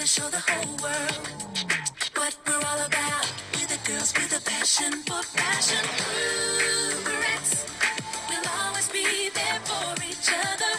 to 0.00 0.06
show 0.06 0.28
the 0.30 0.40
whole 0.48 0.76
world 0.82 1.28
what 2.16 2.34
we're 2.46 2.54
all 2.54 2.86
about. 2.86 3.26
We're 3.52 3.66
the 3.66 3.78
girls 3.86 4.14
with 4.14 4.32
a 4.32 4.42
passion 4.48 4.92
for 5.04 5.22
fashion. 5.22 5.84
Ooh. 5.84 6.50
We'll 8.30 8.50
always 8.64 8.88
be 8.88 9.28
there 9.34 9.60
for 9.68 10.02
each 10.02 10.30
other. 10.32 10.69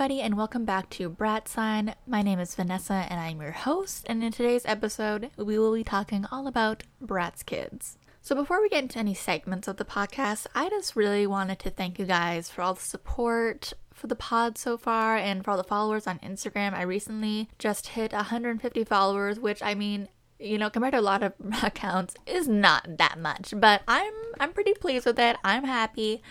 Everybody, 0.00 0.20
and 0.20 0.36
welcome 0.36 0.64
back 0.64 0.88
to 0.90 1.08
Brat 1.08 1.48
Sign. 1.48 1.92
My 2.06 2.22
name 2.22 2.38
is 2.38 2.54
Vanessa, 2.54 3.04
and 3.10 3.18
I'm 3.18 3.40
your 3.40 3.50
host. 3.50 4.06
And 4.08 4.22
in 4.22 4.30
today's 4.30 4.64
episode, 4.64 5.30
we 5.36 5.58
will 5.58 5.74
be 5.74 5.82
talking 5.82 6.24
all 6.30 6.46
about 6.46 6.84
Bratz 7.04 7.44
Kids. 7.44 7.98
So, 8.22 8.36
before 8.36 8.62
we 8.62 8.68
get 8.68 8.84
into 8.84 9.00
any 9.00 9.12
segments 9.14 9.66
of 9.66 9.76
the 9.76 9.84
podcast, 9.84 10.46
I 10.54 10.68
just 10.68 10.94
really 10.94 11.26
wanted 11.26 11.58
to 11.58 11.70
thank 11.70 11.98
you 11.98 12.04
guys 12.04 12.48
for 12.48 12.62
all 12.62 12.74
the 12.74 12.80
support 12.80 13.72
for 13.92 14.06
the 14.06 14.14
pod 14.14 14.56
so 14.56 14.78
far 14.78 15.16
and 15.16 15.44
for 15.44 15.50
all 15.50 15.56
the 15.56 15.64
followers 15.64 16.06
on 16.06 16.20
Instagram. 16.20 16.74
I 16.74 16.82
recently 16.82 17.48
just 17.58 17.88
hit 17.88 18.12
150 18.12 18.84
followers, 18.84 19.40
which 19.40 19.60
I 19.64 19.74
mean, 19.74 20.08
you 20.38 20.58
know, 20.58 20.70
compared 20.70 20.92
to 20.92 21.00
a 21.00 21.02
lot 21.02 21.24
of 21.24 21.32
accounts, 21.64 22.14
is 22.24 22.46
not 22.46 22.98
that 22.98 23.18
much. 23.18 23.52
But 23.56 23.82
I'm 23.88 24.14
I'm 24.38 24.52
pretty 24.52 24.74
pleased 24.74 25.06
with 25.06 25.18
it. 25.18 25.36
I'm 25.42 25.64
happy. 25.64 26.22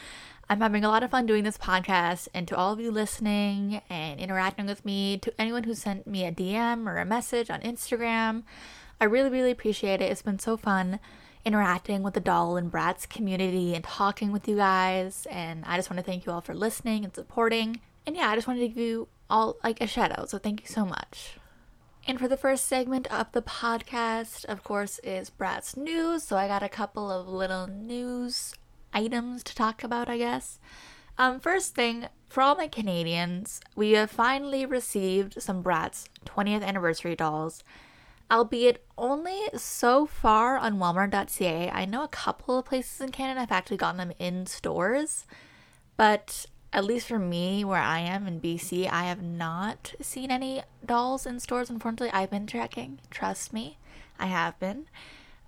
I'm 0.50 0.62
having 0.62 0.86
a 0.86 0.90
lot 0.90 1.04
of 1.04 1.12
fun 1.12 1.26
doing 1.26 1.44
this 1.44 1.58
podcast, 1.58 2.30
and 2.34 2.48
to 2.48 2.56
all 2.56 2.72
of 2.72 2.80
you 2.80 2.90
listening 2.90 3.82
and 3.90 4.18
interacting 4.18 4.66
with 4.66 4.86
me, 4.86 5.18
to 5.18 5.34
anyone 5.38 5.64
who 5.64 5.74
sent 5.74 6.08
me 6.08 6.26
a 6.26 6.32
DM 6.32 6.88
or 6.88 6.98
a 7.00 7.06
message 7.06 7.50
on 7.50 7.60
Instagram, 7.60 8.44
I 9.02 9.06
really, 9.06 9.30
really 9.30 9.52
appreciate 9.52 10.02
it. 10.02 10.10
It's 10.10 10.22
been 10.22 10.40
so 10.40 10.56
fun 10.56 11.02
interacting 11.44 12.02
with 12.02 12.14
the 12.14 12.22
doll 12.22 12.56
and 12.56 12.72
Bratz 12.72 13.10
community 13.10 13.76
and 13.76 13.84
talking 13.84 14.32
with 14.32 14.48
you 14.48 14.56
guys. 14.56 15.28
And 15.30 15.66
I 15.66 15.76
just 15.76 15.90
want 15.90 15.98
to 15.98 16.04
thank 16.04 16.26
you 16.26 16.32
all 16.32 16.42
for 16.42 16.56
listening 16.56 17.04
and 17.04 17.14
supporting. 17.14 17.82
And 18.06 18.16
yeah, 18.16 18.30
I 18.30 18.36
just 18.36 18.48
wanted 18.48 18.62
to 18.62 18.68
give 18.70 18.78
you 18.78 19.10
all 19.30 19.58
like 19.66 19.82
a 19.82 19.88
shout 19.88 20.18
out. 20.18 20.30
So 20.30 20.38
thank 20.38 20.62
you 20.62 20.68
so 20.68 20.86
much. 20.86 21.38
And 22.08 22.20
for 22.20 22.30
the 22.30 22.38
first 22.38 22.68
segment 22.68 23.12
of 23.14 23.32
the 23.34 23.42
podcast, 23.42 24.46
of 24.46 24.64
course, 24.64 25.00
is 25.04 25.30
Bratz 25.30 25.76
News. 25.76 26.24
So 26.24 26.38
I 26.38 26.48
got 26.48 26.64
a 26.64 26.70
couple 26.70 27.12
of 27.12 27.28
little 27.28 27.68
news 27.68 28.54
items 28.98 29.44
to 29.44 29.54
talk 29.56 29.84
about, 29.84 30.10
I 30.10 30.18
guess. 30.18 30.60
Um, 31.18 31.40
first 31.40 31.76
thing, 31.76 32.08
for 32.28 32.42
all 32.42 32.56
my 32.56 32.68
Canadians, 32.68 33.62
we 33.76 33.92
have 33.92 34.10
finally 34.10 34.66
received 34.66 35.42
some 35.42 35.64
Bratz 35.64 36.08
20th 36.26 36.64
anniversary 36.64 37.16
dolls, 37.16 37.64
albeit 38.32 38.86
only 38.98 39.40
so 39.56 40.06
far 40.06 40.58
on 40.58 40.78
Walmart.ca. 40.78 41.70
I 41.70 41.86
know 41.86 42.04
a 42.04 42.08
couple 42.08 42.58
of 42.58 42.66
places 42.66 43.02
in 43.02 43.12
Canada 43.12 43.40
have 43.42 43.52
actually 43.52 43.78
gotten 43.78 43.98
them 43.98 44.14
in 44.20 44.46
stores, 44.46 45.26
but 45.96 46.46
at 46.74 46.86
least 46.86 47.08
for 47.08 47.20
me, 47.20 47.64
where 47.64 47.82
I 47.82 48.00
am 48.00 48.28
in 48.28 48.42
BC, 48.42 48.90
I 48.92 49.06
have 49.06 49.22
not 49.22 49.94
seen 50.02 50.32
any 50.32 50.62
dolls 50.86 51.26
in 51.26 51.40
stores. 51.40 51.70
Unfortunately, 51.70 52.12
I've 52.12 52.32
been 52.32 52.46
tracking. 52.46 53.00
Trust 53.10 53.54
me, 53.54 53.78
I 54.20 54.28
have 54.28 54.60
been. 54.60 54.86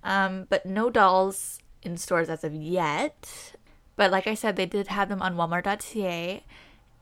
Um, 0.02 0.46
but 0.48 0.64
no 0.64 0.88
dolls 0.88 1.59
in 1.82 1.96
stores 1.96 2.28
as 2.28 2.44
of 2.44 2.54
yet. 2.54 3.54
But 3.96 4.10
like 4.10 4.26
I 4.26 4.34
said, 4.34 4.56
they 4.56 4.66
did 4.66 4.88
have 4.88 5.08
them 5.08 5.22
on 5.22 5.36
Walmart.ca. 5.36 6.42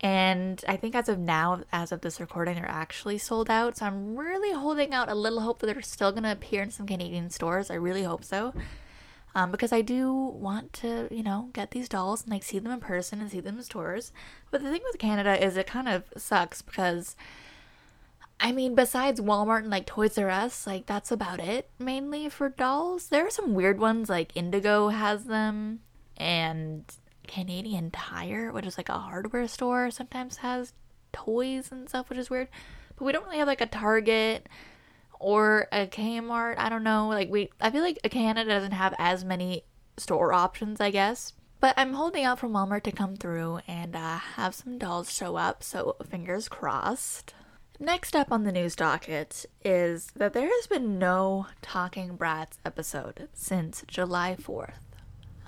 And 0.01 0.65
I 0.69 0.77
think 0.77 0.95
as 0.95 1.09
of 1.09 1.19
now, 1.19 1.63
as 1.73 1.91
of 1.91 2.03
this 2.03 2.21
recording, 2.21 2.55
they're 2.55 2.71
actually 2.71 3.19
sold 3.19 3.51
out. 3.51 3.79
So 3.79 3.87
I'm 3.87 4.17
really 4.17 4.53
holding 4.53 4.95
out 4.95 5.09
a 5.09 5.15
little 5.15 5.41
hope 5.41 5.59
that 5.59 5.67
they're 5.67 5.83
still 5.83 6.13
going 6.13 6.23
to 6.23 6.33
appear 6.33 6.63
in 6.63 6.71
some 6.71 6.87
Canadian 6.87 7.31
stores. 7.31 7.71
I 7.71 7.75
really 7.75 8.05
hope 8.05 8.25
so. 8.25 8.55
Um, 9.35 9.51
because 9.51 9.73
I 9.73 9.83
do 9.83 10.13
want 10.13 10.73
to, 10.75 11.09
you 11.11 11.23
know, 11.23 11.51
get 11.53 11.73
these 11.73 11.89
dolls 11.89 12.23
and 12.23 12.33
like 12.33 12.43
see 12.43 12.59
them 12.59 12.73
in 12.73 12.81
person 12.81 13.21
and 13.21 13.31
see 13.31 13.41
them 13.41 13.59
in 13.59 13.63
stores. 13.63 14.13
But 14.51 14.63
the 14.63 14.71
thing 14.71 14.81
with 14.85 14.99
Canada 14.99 15.45
is 15.45 15.57
it 15.57 15.67
kind 15.67 15.89
of 15.89 16.05
sucks 16.17 16.63
because 16.63 17.15
I 18.41 18.53
mean, 18.53 18.75
besides 18.75 19.21
Walmart 19.21 19.61
and 19.61 19.71
like 19.71 19.87
Toys 19.87 20.17
R 20.17 20.31
Us, 20.31 20.67
like 20.67 20.87
that's 20.87 21.11
about 21.11 21.41
it 21.41 21.71
mainly 21.79 22.29
for 22.29 22.49
dolls. 22.49 23.09
There 23.09 23.27
are 23.27 23.31
some 23.31 23.55
weird 23.55 23.81
ones 23.81 24.09
like 24.09 24.37
Indigo 24.37 24.89
has 24.89 25.25
them 25.25 25.81
and 26.17 26.85
Canadian 27.27 27.91
Tire, 27.91 28.53
which 28.53 28.67
is 28.67 28.79
like 28.79 28.89
a 28.89 28.99
hardware 28.99 29.49
store, 29.49 29.91
sometimes 29.91 30.39
has 30.39 30.73
toys 31.13 31.73
and 31.73 31.89
stuff, 31.89 32.09
which 32.09 32.19
is 32.19 32.31
weird. 32.31 32.49
But 32.97 33.05
we 33.05 33.13
don't 33.13 33.25
really 33.25 33.39
have 33.39 33.49
like 33.49 33.61
a 33.61 33.67
Target 33.67 34.49
or 35.19 35.67
a 35.73 35.87
Kmart. 35.87 36.59
I 36.59 36.69
don't 36.69 36.85
know. 36.85 37.09
Like 37.09 37.31
we 37.31 37.51
I 37.61 37.71
feel 37.71 37.83
like 37.83 37.99
Canada 38.05 38.51
doesn't 38.51 38.73
have 38.73 38.95
as 38.99 39.25
many 39.25 39.65
store 39.97 40.33
options, 40.33 40.81
I 40.81 40.91
guess. 40.91 41.33
But 41.61 41.75
I'm 41.77 41.95
holding 41.95 42.25
out 42.25 42.39
for 42.39 42.49
Walmart 42.49 42.85
to 42.85 42.93
come 42.93 43.17
through 43.17 43.61
and 43.67 43.97
uh, 43.97 44.19
have 44.19 44.55
some 44.55 44.79
dolls 44.79 45.13
show 45.13 45.35
up, 45.35 45.65
so 45.65 45.97
fingers 46.09 46.49
crossed. 46.49 47.35
Next 47.81 48.17
up 48.17 48.33
on 48.33 48.43
the 48.43 48.51
news 48.51 48.75
docket 48.75 49.47
is 49.65 50.09
that 50.17 50.33
there 50.33 50.49
has 50.49 50.67
been 50.67 50.99
no 50.99 51.47
Talking 51.63 52.19
Bratz 52.19 52.59
episode 52.65 53.29
since 53.35 53.85
July 53.87 54.37
4th. 54.37 54.73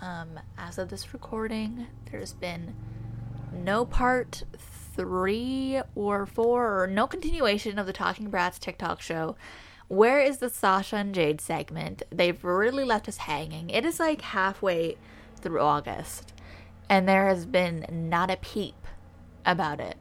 Um, 0.01 0.39
as 0.57 0.79
of 0.79 0.91
this 0.91 1.13
recording, 1.13 1.89
there's 2.13 2.33
been 2.33 2.77
no 3.53 3.85
part 3.85 4.45
three 4.95 5.83
or 5.97 6.25
four, 6.25 6.83
or 6.83 6.87
no 6.87 7.09
continuation 7.09 7.81
of 7.81 7.87
the 7.87 7.93
Talking 7.93 8.31
Bratz 8.31 8.61
TikTok 8.61 9.01
show. 9.01 9.35
Where 9.89 10.21
is 10.21 10.39
the 10.39 10.51
Sasha 10.51 10.97
and 10.97 11.13
Jade 11.13 11.41
segment? 11.41 12.05
They've 12.11 12.45
really 12.45 12.85
left 12.85 13.09
us 13.09 13.17
hanging. 13.17 13.71
It 13.71 13.85
is 13.85 13.99
like 13.99 14.21
halfway 14.21 14.97
through 15.35 15.61
August, 15.61 16.33
and 16.89 17.09
there 17.09 17.27
has 17.27 17.45
been 17.45 17.87
not 17.91 18.31
a 18.31 18.37
peep 18.37 18.87
about 19.45 19.81
it. 19.81 19.97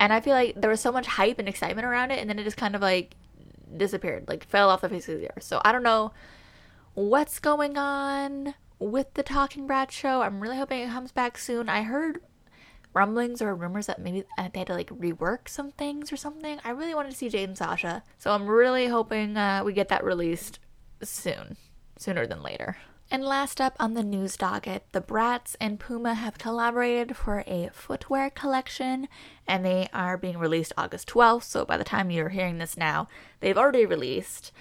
And 0.00 0.12
I 0.12 0.20
feel 0.20 0.32
like 0.32 0.60
there 0.60 0.70
was 0.70 0.80
so 0.80 0.90
much 0.90 1.06
hype 1.06 1.38
and 1.38 1.48
excitement 1.48 1.86
around 1.86 2.10
it, 2.10 2.18
and 2.18 2.28
then 2.28 2.38
it 2.38 2.44
just 2.44 2.56
kind 2.56 2.74
of 2.74 2.80
like 2.80 3.14
disappeared, 3.76 4.24
like 4.26 4.44
fell 4.44 4.70
off 4.70 4.80
the 4.80 4.88
face 4.88 5.08
of 5.08 5.20
the 5.20 5.30
earth. 5.30 5.42
So 5.42 5.60
I 5.62 5.70
don't 5.70 5.82
know 5.82 6.12
what's 6.94 7.38
going 7.38 7.76
on 7.76 8.54
with 8.78 9.12
the 9.14 9.22
Talking 9.22 9.68
Bratz 9.68 9.90
show. 9.90 10.22
I'm 10.22 10.40
really 10.40 10.56
hoping 10.56 10.80
it 10.80 10.90
comes 10.90 11.12
back 11.12 11.36
soon. 11.36 11.68
I 11.68 11.82
heard 11.82 12.20
rumblings 12.94 13.40
or 13.40 13.54
rumors 13.54 13.86
that 13.86 14.00
maybe 14.00 14.24
uh, 14.36 14.48
they 14.52 14.60
had 14.60 14.66
to 14.68 14.74
like 14.74 14.88
rework 14.88 15.48
some 15.48 15.70
things 15.70 16.12
or 16.12 16.16
something. 16.16 16.58
I 16.64 16.70
really 16.70 16.94
wanted 16.94 17.12
to 17.12 17.16
see 17.16 17.28
Jade 17.28 17.50
and 17.50 17.58
Sasha, 17.58 18.02
so 18.18 18.32
I'm 18.32 18.48
really 18.48 18.88
hoping 18.88 19.36
uh, 19.36 19.62
we 19.64 19.74
get 19.74 19.88
that 19.88 20.02
released 20.02 20.58
soon, 21.02 21.56
sooner 21.98 22.26
than 22.26 22.42
later. 22.42 22.78
And 23.12 23.24
last 23.24 23.60
up 23.60 23.74
on 23.80 23.94
the 23.94 24.04
news 24.04 24.36
docket, 24.36 24.84
the 24.92 25.00
Bratz 25.00 25.56
and 25.60 25.80
Puma 25.80 26.14
have 26.14 26.38
collaborated 26.38 27.16
for 27.16 27.42
a 27.44 27.68
footwear 27.72 28.30
collection, 28.30 29.08
and 29.48 29.64
they 29.64 29.88
are 29.92 30.16
being 30.16 30.38
released 30.38 30.72
August 30.76 31.08
12th. 31.08 31.42
So 31.42 31.64
by 31.64 31.76
the 31.76 31.82
time 31.82 32.12
you're 32.12 32.28
hearing 32.28 32.58
this 32.58 32.76
now, 32.76 33.08
they've 33.40 33.58
already 33.58 33.84
released. 33.84 34.52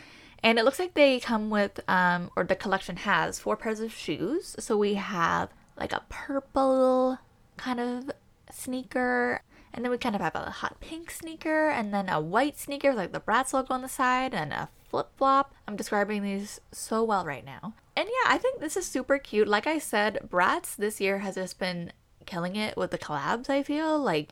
And 0.41 0.57
it 0.57 0.65
looks 0.65 0.79
like 0.79 0.95
they 0.95 1.19
come 1.19 1.51
with, 1.51 1.79
um, 1.87 2.31
or 2.35 2.43
the 2.43 2.55
collection 2.55 2.95
has 2.97 3.37
four 3.37 3.55
pairs 3.55 3.81
of 3.81 3.93
shoes. 3.93 4.55
So 4.57 4.75
we 4.75 4.95
have 4.95 5.49
like 5.77 5.93
a 5.93 6.05
purple 6.09 7.19
kind 7.55 7.79
of 7.79 8.09
sneaker, 8.49 9.43
and 9.71 9.85
then 9.85 9.91
we 9.91 9.99
kind 9.99 10.15
of 10.15 10.21
have 10.21 10.35
a 10.35 10.49
hot 10.49 10.79
pink 10.79 11.11
sneaker, 11.11 11.69
and 11.69 11.93
then 11.93 12.09
a 12.09 12.19
white 12.19 12.57
sneaker 12.57 12.89
with 12.89 12.97
like 12.97 13.11
the 13.11 13.19
Bratz 13.19 13.53
logo 13.53 13.75
on 13.75 13.83
the 13.83 13.87
side, 13.87 14.33
and 14.33 14.51
a 14.53 14.69
flip 14.89 15.09
flop. 15.17 15.53
I'm 15.67 15.75
describing 15.75 16.23
these 16.23 16.59
so 16.71 17.03
well 17.03 17.23
right 17.23 17.45
now. 17.45 17.75
And 17.99 18.07
yeah, 18.07 18.33
I 18.33 18.37
think 18.37 18.61
this 18.61 18.77
is 18.77 18.85
super 18.85 19.17
cute. 19.17 19.49
Like 19.49 19.67
I 19.67 19.77
said, 19.77 20.19
Bratz 20.25 20.77
this 20.77 21.01
year 21.01 21.17
has 21.17 21.35
just 21.35 21.59
been 21.59 21.91
killing 22.25 22.55
it 22.55 22.77
with 22.77 22.91
the 22.91 22.97
collabs, 22.97 23.49
I 23.49 23.61
feel. 23.61 23.99
Like 23.99 24.29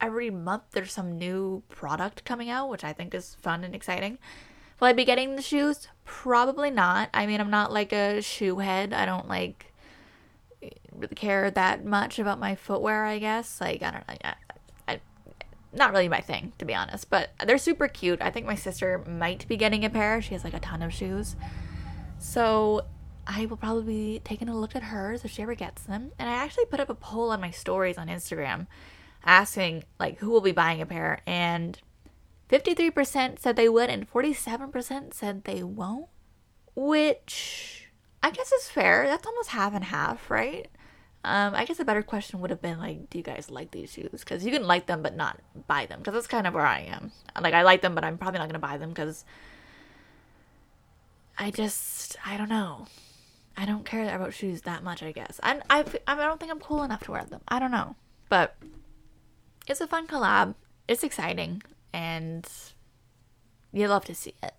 every 0.00 0.30
month 0.30 0.64
there's 0.72 0.90
some 0.90 1.16
new 1.16 1.62
product 1.68 2.24
coming 2.24 2.50
out, 2.50 2.68
which 2.68 2.82
I 2.82 2.92
think 2.92 3.14
is 3.14 3.36
fun 3.36 3.62
and 3.62 3.72
exciting. 3.72 4.18
Will 4.80 4.88
I 4.88 4.92
be 4.94 5.04
getting 5.04 5.36
the 5.36 5.42
shoes? 5.42 5.86
Probably 6.04 6.72
not. 6.72 7.08
I 7.14 7.26
mean, 7.26 7.40
I'm 7.40 7.52
not 7.52 7.72
like 7.72 7.92
a 7.92 8.20
shoe 8.20 8.58
head. 8.58 8.92
I 8.92 9.06
don't 9.06 9.28
like 9.28 9.72
really 10.90 11.14
care 11.14 11.52
that 11.52 11.84
much 11.84 12.18
about 12.18 12.40
my 12.40 12.56
footwear, 12.56 13.04
I 13.04 13.20
guess. 13.20 13.60
Like, 13.60 13.80
I 13.84 13.92
don't 13.92 14.24
know. 14.24 14.98
Not 15.72 15.92
really 15.92 16.08
my 16.08 16.20
thing, 16.20 16.52
to 16.58 16.64
be 16.64 16.74
honest. 16.74 17.10
But 17.10 17.30
they're 17.46 17.58
super 17.58 17.86
cute. 17.86 18.20
I 18.20 18.30
think 18.30 18.44
my 18.44 18.56
sister 18.56 19.04
might 19.06 19.46
be 19.46 19.56
getting 19.56 19.84
a 19.84 19.90
pair. 19.90 20.20
She 20.20 20.34
has 20.34 20.42
like 20.42 20.54
a 20.54 20.58
ton 20.58 20.82
of 20.82 20.92
shoes. 20.92 21.36
So 22.18 22.86
I 23.26 23.46
will 23.46 23.56
probably 23.56 23.84
be 23.84 24.20
taking 24.24 24.48
a 24.48 24.56
look 24.56 24.76
at 24.76 24.84
hers 24.84 25.24
if 25.24 25.30
she 25.30 25.42
ever 25.42 25.54
gets 25.54 25.82
them. 25.82 26.12
And 26.18 26.28
I 26.28 26.32
actually 26.32 26.66
put 26.66 26.80
up 26.80 26.90
a 26.90 26.94
poll 26.94 27.30
on 27.30 27.40
my 27.40 27.50
stories 27.50 27.98
on 27.98 28.08
Instagram 28.08 28.66
asking 29.24 29.84
like 29.98 30.18
who 30.18 30.30
will 30.30 30.40
be 30.40 30.52
buying 30.52 30.82
a 30.82 30.86
pair 30.86 31.20
and 31.26 31.78
53% 32.50 33.38
said 33.38 33.56
they 33.56 33.68
would 33.68 33.88
and 33.88 34.10
47% 34.10 35.14
said 35.14 35.44
they 35.44 35.62
won't, 35.62 36.08
which 36.74 37.88
I 38.22 38.30
guess 38.30 38.52
is 38.52 38.68
fair. 38.68 39.06
That's 39.06 39.26
almost 39.26 39.50
half 39.50 39.74
and 39.74 39.84
half, 39.84 40.30
right? 40.30 40.68
Um, 41.24 41.54
I 41.54 41.64
guess 41.64 41.80
a 41.80 41.86
better 41.86 42.02
question 42.02 42.40
would 42.40 42.50
have 42.50 42.60
been 42.60 42.78
like, 42.78 43.08
do 43.08 43.16
you 43.16 43.24
guys 43.24 43.50
like 43.50 43.70
these 43.70 43.92
shoes? 43.92 44.10
Because 44.12 44.44
you 44.44 44.52
can 44.52 44.66
like 44.66 44.86
them 44.86 45.02
but 45.02 45.16
not 45.16 45.40
buy 45.66 45.86
them. 45.86 46.00
Because 46.00 46.12
that's 46.12 46.26
kind 46.26 46.46
of 46.46 46.52
where 46.52 46.66
I 46.66 46.80
am. 46.80 47.12
Like 47.40 47.54
I 47.54 47.62
like 47.62 47.80
them, 47.80 47.94
but 47.94 48.04
I'm 48.04 48.18
probably 48.18 48.40
not 48.40 48.48
gonna 48.48 48.58
buy 48.58 48.76
them 48.76 48.90
because 48.90 49.24
I 51.38 51.50
just 51.50 52.16
I 52.26 52.36
don't 52.36 52.50
know. 52.50 52.86
I 53.56 53.64
don't 53.66 53.84
care 53.84 54.14
about 54.14 54.34
shoes 54.34 54.62
that 54.62 54.82
much. 54.82 55.02
I 55.02 55.12
guess. 55.12 55.40
And 55.42 55.62
I 55.70 55.84
I 56.06 56.16
don't 56.16 56.40
think 56.40 56.52
I'm 56.52 56.60
cool 56.60 56.82
enough 56.82 57.04
to 57.04 57.12
wear 57.12 57.24
them. 57.24 57.40
I 57.48 57.58
don't 57.58 57.70
know, 57.70 57.96
but 58.28 58.56
it's 59.66 59.80
a 59.80 59.86
fun 59.86 60.06
collab. 60.06 60.54
It's 60.88 61.04
exciting, 61.04 61.62
and 61.92 62.46
you 63.72 63.88
love 63.88 64.04
to 64.06 64.14
see 64.14 64.34
it. 64.42 64.54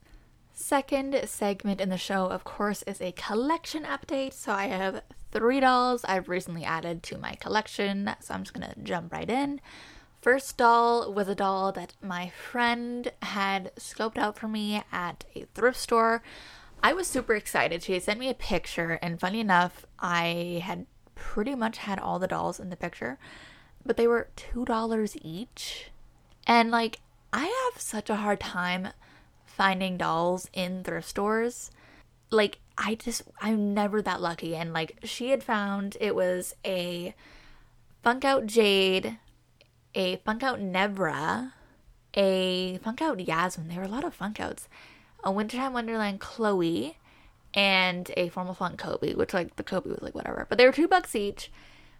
Second 0.53 1.19
segment 1.25 1.81
in 1.81 1.89
the 1.89 1.97
show, 1.97 2.27
of 2.27 2.45
course, 2.45 2.81
is 2.83 3.01
a 3.01 3.11
collection 3.11 3.83
update. 3.83 4.33
So 4.33 4.53
I 4.53 4.67
have 4.67 5.03
three 5.31 5.59
dolls 5.59 6.05
I've 6.05 6.29
recently 6.29 6.63
added 6.63 7.03
to 7.03 7.17
my 7.17 7.33
collection. 7.35 8.15
So 8.21 8.33
I'm 8.33 8.43
just 8.43 8.53
gonna 8.53 8.73
jump 8.81 9.11
right 9.11 9.29
in. 9.29 9.59
First 10.21 10.57
doll 10.57 11.13
was 11.13 11.27
a 11.27 11.35
doll 11.35 11.71
that 11.73 11.93
my 12.01 12.29
friend 12.29 13.11
had 13.21 13.75
scoped 13.75 14.17
out 14.17 14.39
for 14.39 14.47
me 14.47 14.81
at 14.91 15.23
a 15.35 15.45
thrift 15.53 15.77
store. 15.77 16.23
I 16.85 16.93
was 16.93 17.07
super 17.07 17.33
excited. 17.33 17.81
She 17.81 17.99
sent 17.99 18.19
me 18.19 18.29
a 18.29 18.35
picture, 18.35 18.99
and 19.01 19.19
funny 19.19 19.39
enough, 19.39 19.87
I 19.97 20.61
had 20.63 20.85
pretty 21.15 21.55
much 21.55 21.79
had 21.79 21.97
all 21.97 22.19
the 22.19 22.27
dolls 22.27 22.59
in 22.59 22.69
the 22.69 22.75
picture, 22.75 23.17
but 23.83 23.97
they 23.97 24.05
were 24.05 24.27
$2 24.37 25.17
each. 25.23 25.89
And 26.45 26.69
like, 26.69 26.99
I 27.33 27.45
have 27.45 27.81
such 27.81 28.11
a 28.11 28.17
hard 28.17 28.39
time 28.39 28.89
finding 29.47 29.97
dolls 29.97 30.47
in 30.53 30.83
thrift 30.83 31.09
stores. 31.09 31.71
Like, 32.29 32.59
I 32.77 32.93
just, 32.93 33.23
I'm 33.41 33.73
never 33.73 33.99
that 34.03 34.21
lucky. 34.21 34.55
And 34.55 34.71
like, 34.71 34.99
she 35.03 35.31
had 35.31 35.41
found 35.43 35.97
it 35.99 36.13
was 36.13 36.53
a 36.63 37.15
Funk 38.03 38.23
Out 38.23 38.45
Jade, 38.45 39.17
a 39.95 40.17
Funk 40.17 40.43
Out 40.43 40.59
Nevra, 40.59 41.53
a 42.13 42.77
Funk 42.77 43.01
Out 43.01 43.27
Yasmin. 43.27 43.69
There 43.69 43.79
were 43.79 43.85
a 43.85 43.87
lot 43.87 44.03
of 44.03 44.13
Funk 44.13 44.39
Outs. 44.39 44.67
A 45.25 45.31
Wintertime 45.31 45.73
Wonderland 45.73 46.19
Chloe, 46.19 46.97
and 47.55 48.11
a 48.17 48.29
Formal 48.29 48.53
Funk 48.53 48.79
Koby, 48.79 49.15
which 49.15 49.33
like 49.33 49.55
the 49.55 49.63
Koby 49.63 49.87
was 49.87 50.01
like 50.01 50.13
whatever. 50.13 50.45
But 50.47 50.57
they 50.57 50.65
were 50.65 50.73
two 50.73 50.87
bucks 50.87 51.15
each. 51.15 51.51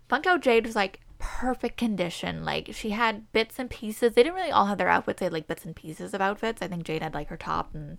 Funk 0.10 0.28
Out 0.28 0.42
Jade 0.42 0.66
was 0.66 0.76
like 0.76 1.00
perfect 1.18 1.78
condition. 1.78 2.44
Like 2.44 2.70
she 2.74 2.92
had 2.92 3.32
bits 3.32 3.58
and 3.58 3.70
pieces. 3.70 4.14
They 4.14 4.24
didn't 4.24 4.36
really 4.36 4.52
all 4.52 4.66
have 4.66 4.78
their 4.78 4.90
outfits. 4.90 5.20
They 5.20 5.26
had 5.26 5.34
like 5.34 5.48
bits 5.48 5.66
and 5.66 5.76
pieces 5.76 6.14
of 6.14 6.22
outfits. 6.22 6.62
I 6.62 6.68
think 6.68 6.84
Jade 6.84 7.02
had 7.02 7.14
like 7.14 7.30
her 7.30 7.38
top 7.38 7.74
and 7.74 7.98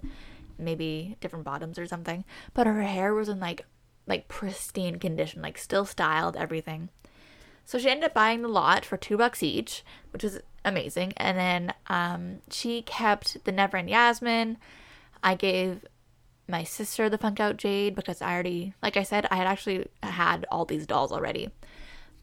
maybe 0.59 1.17
different 1.21 1.45
bottoms 1.45 1.79
or 1.79 1.87
something. 1.87 2.25
But 2.53 2.67
her 2.67 2.83
hair 2.83 3.15
was 3.15 3.29
in 3.29 3.41
like 3.41 3.65
like 4.07 4.29
pristine 4.29 4.99
condition, 4.99 5.43
like 5.43 5.59
still 5.59 5.87
styled, 5.87 6.37
everything. 6.37 6.91
So 7.65 7.79
she 7.79 7.89
ended 7.89 8.05
up 8.05 8.15
buying 8.15 8.43
the 8.43 8.49
lot 8.49 8.85
for 8.85 8.97
two 8.97 9.17
bucks 9.17 9.43
each, 9.43 9.83
which 10.13 10.23
was 10.23 10.41
amazing. 10.65 11.15
And 11.17 11.37
then 11.37 11.75
um, 11.89 12.39
she 12.51 12.83
kept 12.83 13.45
the 13.45 13.53
Nevra 13.53 13.81
and 13.81 13.91
Yasmin. 13.91 14.59
I 15.27 15.35
gave 15.35 15.85
my 16.47 16.63
sister 16.63 17.11
the 17.11 17.19
Funk 17.19 17.41
Out 17.41 17.57
Jade 17.57 17.97
because 17.97 18.23
I 18.23 18.33
already, 18.33 18.75
like 18.81 18.97
I 18.97 19.03
said, 19.03 19.27
I 19.29 19.35
had 19.35 19.49
actually 19.49 19.89
had 20.05 20.47
all 20.53 20.65
these 20.65 20.87
dolls 20.87 21.11
already. 21.11 21.51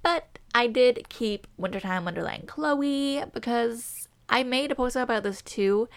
But 0.02 0.40
I 0.56 0.68
did 0.68 1.10
keep 1.10 1.46
Wintertime 1.58 2.06
Wonderland 2.06 2.48
Chloe 2.48 3.22
because 3.34 4.08
I 4.30 4.44
made 4.44 4.72
a 4.72 4.76
post 4.76 4.96
about 4.96 5.24
this 5.24 5.42
too. 5.42 5.90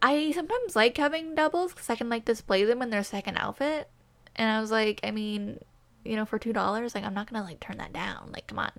I 0.00 0.32
sometimes 0.32 0.74
like 0.74 0.96
having 0.96 1.34
doubles 1.34 1.74
because 1.74 1.90
I 1.90 1.96
can 1.96 2.08
like 2.08 2.24
display 2.24 2.64
them 2.64 2.80
in 2.80 2.88
their 2.88 3.04
second 3.04 3.36
outfit. 3.36 3.90
And 4.36 4.50
I 4.50 4.58
was 4.62 4.70
like, 4.70 5.00
I 5.04 5.10
mean, 5.10 5.58
you 6.02 6.16
know, 6.16 6.24
for 6.24 6.38
two 6.38 6.54
dollars, 6.54 6.94
like 6.94 7.04
I'm 7.04 7.14
not 7.14 7.30
gonna 7.30 7.44
like 7.44 7.60
turn 7.60 7.76
that 7.76 7.92
down. 7.92 8.30
Like, 8.32 8.46
come 8.46 8.58
on. 8.58 8.72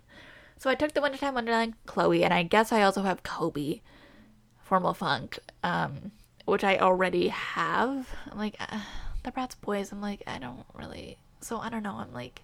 So 0.57 0.71
I 0.71 0.75
took 0.75 0.93
the 0.93 1.01
Wintertime 1.01 1.35
Wonderland 1.35 1.75
Chloe, 1.85 2.23
and 2.23 2.33
I 2.33 2.41
guess 2.41 2.71
I 2.71 2.81
also 2.81 3.03
have 3.03 3.21
Koby, 3.21 3.81
Formal 4.59 4.95
Funk, 4.95 5.37
um, 5.61 6.11
which 6.47 6.63
I 6.63 6.77
already 6.77 7.27
have. 7.27 8.07
I'm 8.31 8.37
Like, 8.37 8.55
uh, 8.59 8.79
the 9.23 9.31
Bratz 9.31 9.59
boys, 9.59 9.91
I'm 9.91 10.01
like, 10.01 10.23
I 10.25 10.39
don't 10.39 10.65
really. 10.73 11.17
So 11.41 11.59
I 11.59 11.69
don't 11.69 11.83
know. 11.83 11.97
I'm 11.97 12.13
like, 12.13 12.41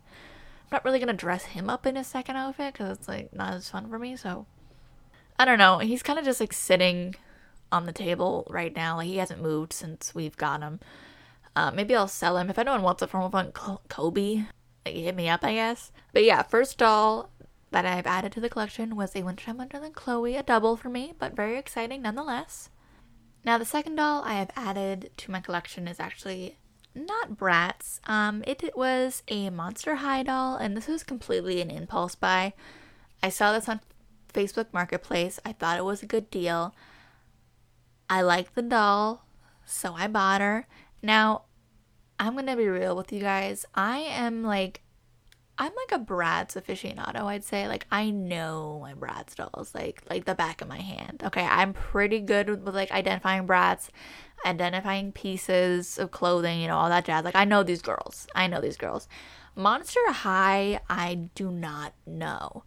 I'm 0.63 0.75
not 0.75 0.85
really 0.85 0.99
gonna 0.99 1.13
dress 1.13 1.45
him 1.45 1.69
up 1.69 1.85
in 1.85 1.95
his 1.95 2.07
second 2.07 2.35
outfit 2.35 2.73
because 2.73 2.97
it's 2.97 3.07
like 3.07 3.33
not 3.33 3.53
as 3.53 3.69
fun 3.69 3.89
for 3.89 3.97
me. 3.97 4.17
So 4.17 4.45
I 5.39 5.45
don't 5.45 5.57
know. 5.57 5.79
He's 5.79 6.03
kind 6.03 6.19
of 6.19 6.25
just 6.25 6.41
like 6.41 6.51
sitting 6.51 7.15
on 7.71 7.85
the 7.85 7.93
table 7.93 8.45
right 8.49 8.75
now. 8.75 8.97
Like 8.97 9.07
he 9.07 9.17
hasn't 9.17 9.41
moved 9.41 9.71
since 9.71 10.13
we've 10.13 10.35
got 10.35 10.61
him. 10.61 10.81
Uh, 11.55 11.71
maybe 11.71 11.95
I'll 11.95 12.09
sell 12.09 12.37
him 12.37 12.49
if 12.49 12.59
anyone 12.59 12.81
wants 12.81 13.01
a 13.01 13.07
formal 13.07 13.29
fun 13.29 13.53
Koby. 13.53 14.47
Like, 14.85 14.95
hit 14.95 15.15
me 15.15 15.29
up, 15.29 15.45
I 15.45 15.53
guess. 15.53 15.93
But 16.11 16.25
yeah, 16.25 16.43
first 16.43 16.77
doll 16.77 17.29
that 17.71 17.85
I've 17.85 18.05
added 18.05 18.33
to 18.33 18.41
the 18.41 18.49
collection 18.49 18.97
was 18.97 19.15
a 19.15 19.23
Wintertime 19.23 19.57
Wonderland 19.57 19.95
Chloe, 19.95 20.35
a 20.35 20.43
double 20.43 20.75
for 20.75 20.89
me, 20.89 21.13
but 21.17 21.37
very 21.37 21.57
exciting 21.57 22.01
nonetheless. 22.01 22.69
Now 23.45 23.57
the 23.57 23.65
second 23.65 23.95
doll 23.95 24.23
I 24.23 24.35
have 24.35 24.51
added 24.55 25.11
to 25.17 25.31
my 25.31 25.39
collection 25.39 25.87
is 25.87 25.99
actually 25.99 26.57
not 26.95 27.31
Bratz. 27.31 27.99
Um, 28.07 28.43
it, 28.45 28.63
it 28.63 28.77
was 28.77 29.23
a 29.27 29.49
Monster 29.49 29.95
High 29.95 30.23
doll, 30.23 30.55
and 30.55 30.77
this 30.77 30.87
was 30.87 31.03
completely 31.03 31.61
an 31.61 31.71
impulse 31.71 32.15
buy. 32.15 32.53
I 33.21 33.29
saw 33.29 33.51
this 33.53 33.67
on 33.67 33.81
Facebook 34.33 34.67
Marketplace. 34.71 35.39
I 35.45 35.53
thought 35.53 35.77
it 35.77 35.85
was 35.85 36.03
a 36.03 36.07
good 36.07 36.29
deal. 36.29 36.73
I 38.09 38.21
liked 38.21 38.55
the 38.55 38.61
doll, 38.61 39.25
so 39.65 39.93
I 39.93 40.07
bought 40.07 40.41
her. 40.41 40.67
Now, 41.01 41.43
I'm 42.19 42.35
gonna 42.35 42.55
be 42.55 42.67
real 42.67 42.95
with 42.95 43.11
you 43.11 43.19
guys. 43.19 43.65
I 43.73 43.99
am 43.99 44.43
like, 44.43 44.81
I'm 45.57 45.71
like 45.75 46.01
a 46.01 46.03
Bratz 46.03 46.55
aficionado. 46.59 47.23
I'd 47.25 47.43
say 47.43 47.67
like 47.67 47.85
I 47.91 48.09
know 48.09 48.79
my 48.81 48.93
Bratz 48.93 49.35
dolls 49.35 49.73
like 49.75 50.01
like 50.09 50.25
the 50.25 50.35
back 50.35 50.61
of 50.61 50.67
my 50.67 50.79
hand. 50.79 51.21
Okay, 51.23 51.43
I'm 51.45 51.73
pretty 51.73 52.19
good 52.19 52.49
with, 52.49 52.61
with 52.61 52.75
like 52.75 52.91
identifying 52.91 53.47
Bratz, 53.47 53.89
identifying 54.45 55.11
pieces 55.11 55.99
of 55.99 56.11
clothing, 56.11 56.59
you 56.59 56.67
know, 56.67 56.77
all 56.77 56.89
that 56.89 57.05
jazz. 57.05 57.23
Like 57.23 57.35
I 57.35 57.45
know 57.45 57.61
these 57.61 57.83
girls. 57.83 58.27
I 58.33 58.47
know 58.47 58.61
these 58.61 58.77
girls. 58.77 59.07
Monster 59.55 59.99
High, 60.11 60.79
I 60.89 61.29
do 61.35 61.51
not 61.51 61.93
know, 62.07 62.63